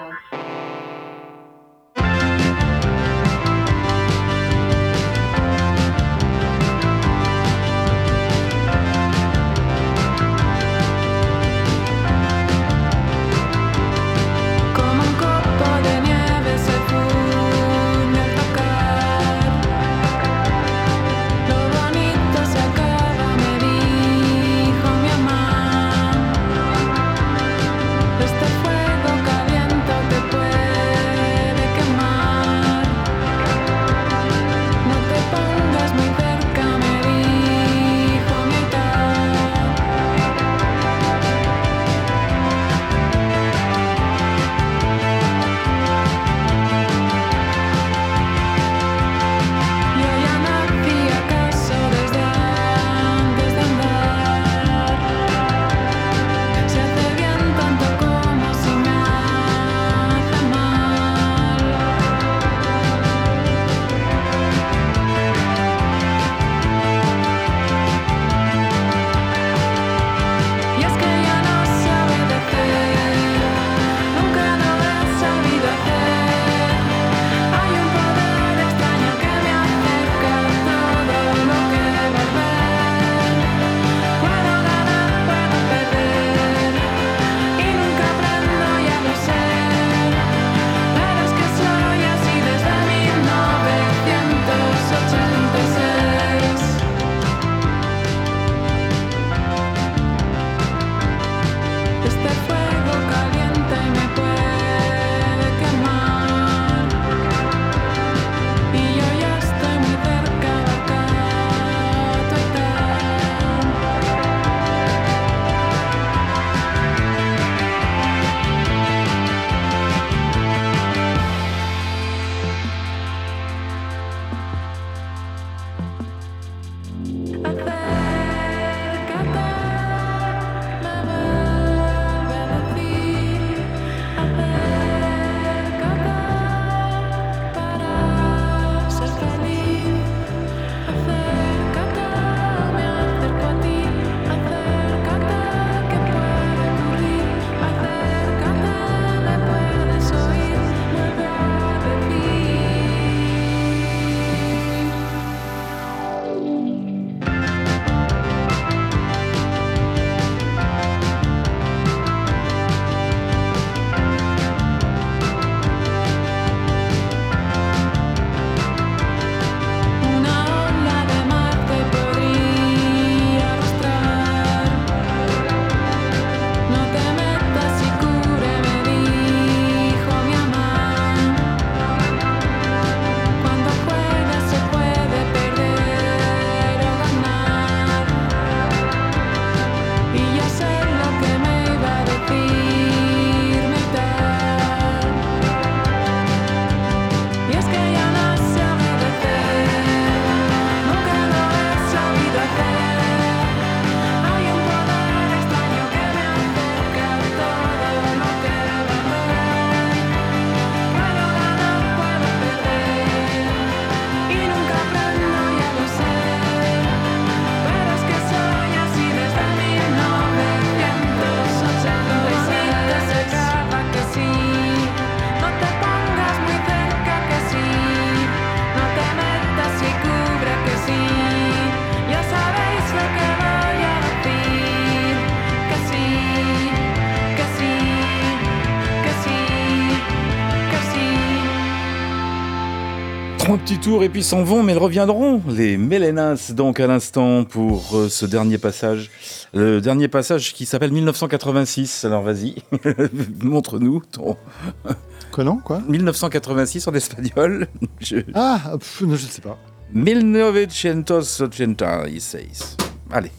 [243.88, 245.42] Et puis s'en vont, mais ils reviendront.
[245.48, 249.10] Les Mélénas, donc à l'instant, pour euh, ce dernier passage.
[249.54, 252.04] Le dernier passage qui s'appelle 1986.
[252.04, 252.56] Alors vas-y,
[253.42, 254.36] montre-nous ton.
[255.32, 255.82] Comment, quoi?
[255.88, 257.70] 1986 en espagnol.
[258.02, 258.18] Je...
[258.34, 259.58] Ah, pff, je ne sais pas.
[259.94, 262.76] 1986.
[263.10, 263.32] Allez.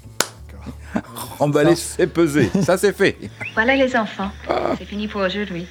[1.40, 2.50] Emballer, c'est peser.
[2.62, 3.18] Ça, c'est fait.
[3.52, 4.30] Voilà les enfants,
[4.78, 5.66] c'est fini pour aujourd'hui.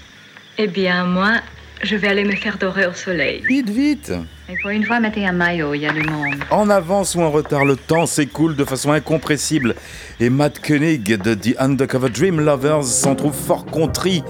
[0.59, 1.41] Eh bien, moi,
[1.83, 3.43] je vais aller me faire dorer au soleil.
[3.47, 4.13] Vite, vite
[4.49, 6.35] Et pour une fois, mettez un maillot, il y a du monde.
[6.49, 9.75] En avance ou en retard, le temps s'écoule de façon incompressible.
[10.19, 14.23] Et Matt Koenig de The Undercover Dream Lovers s'en trouve fort contrit.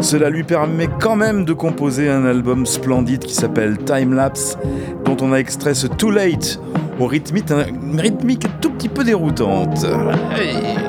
[0.00, 4.56] Cela lui permet quand même de composer un album splendide qui s'appelle Time Lapse,
[5.04, 6.60] dont on a extrait ce Too Late,
[6.98, 9.84] au rythmique, une rythmique tout petit peu déroutante.
[10.36, 10.83] Hey.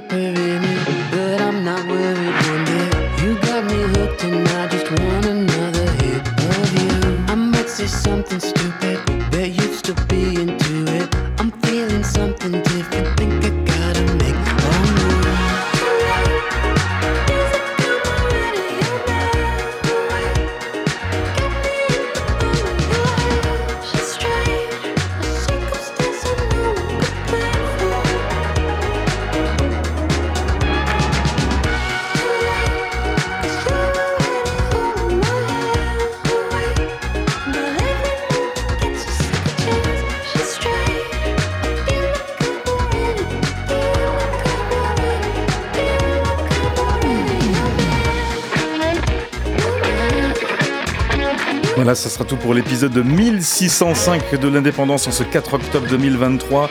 [0.00, 2.94] deeper in it, but I'm not worried one bit.
[3.20, 7.24] You got me hooked and I just want another hit of you.
[7.26, 8.98] I might say something stupid,
[9.30, 10.67] but you'd still be into
[51.88, 56.68] Voilà, ça sera tout pour l'épisode de 1605 de l'indépendance en ce 4 octobre 2023.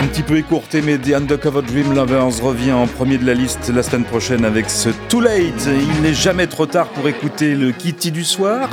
[0.00, 3.68] Un petit peu écourté, mais The Undercover Dream Lovers revient en premier de la liste
[3.68, 5.68] la semaine prochaine avec ce Too Late.
[5.68, 8.68] Il n'est jamais trop tard pour écouter le Kitty du soir.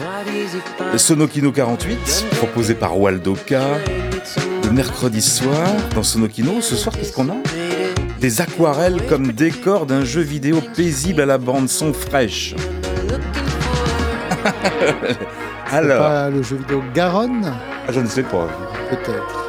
[0.98, 3.54] Sonokino 48, proposé par Waldo K.
[4.64, 7.38] Le mercredi soir, dans Sonokino, ce soir, qu'est-ce qu'on a?
[8.20, 12.56] Des aquarelles comme décor d'un jeu vidéo paisible à la bande son fraîche.
[15.72, 17.52] Alors, pas le jeu vidéo Garonne
[17.86, 18.48] ah, je ne sais pas.
[18.90, 19.46] Peut-être.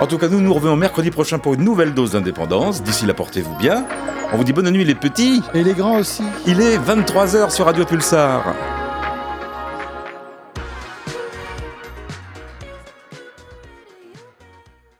[0.00, 2.82] En tout cas, nous nous revenons mercredi prochain pour une nouvelle dose d'indépendance.
[2.82, 3.86] D'ici là, portez-vous bien.
[4.32, 5.42] On vous dit bonne nuit les petits.
[5.54, 6.24] Et les grands aussi.
[6.46, 8.54] Il est 23h sur Radio Pulsar.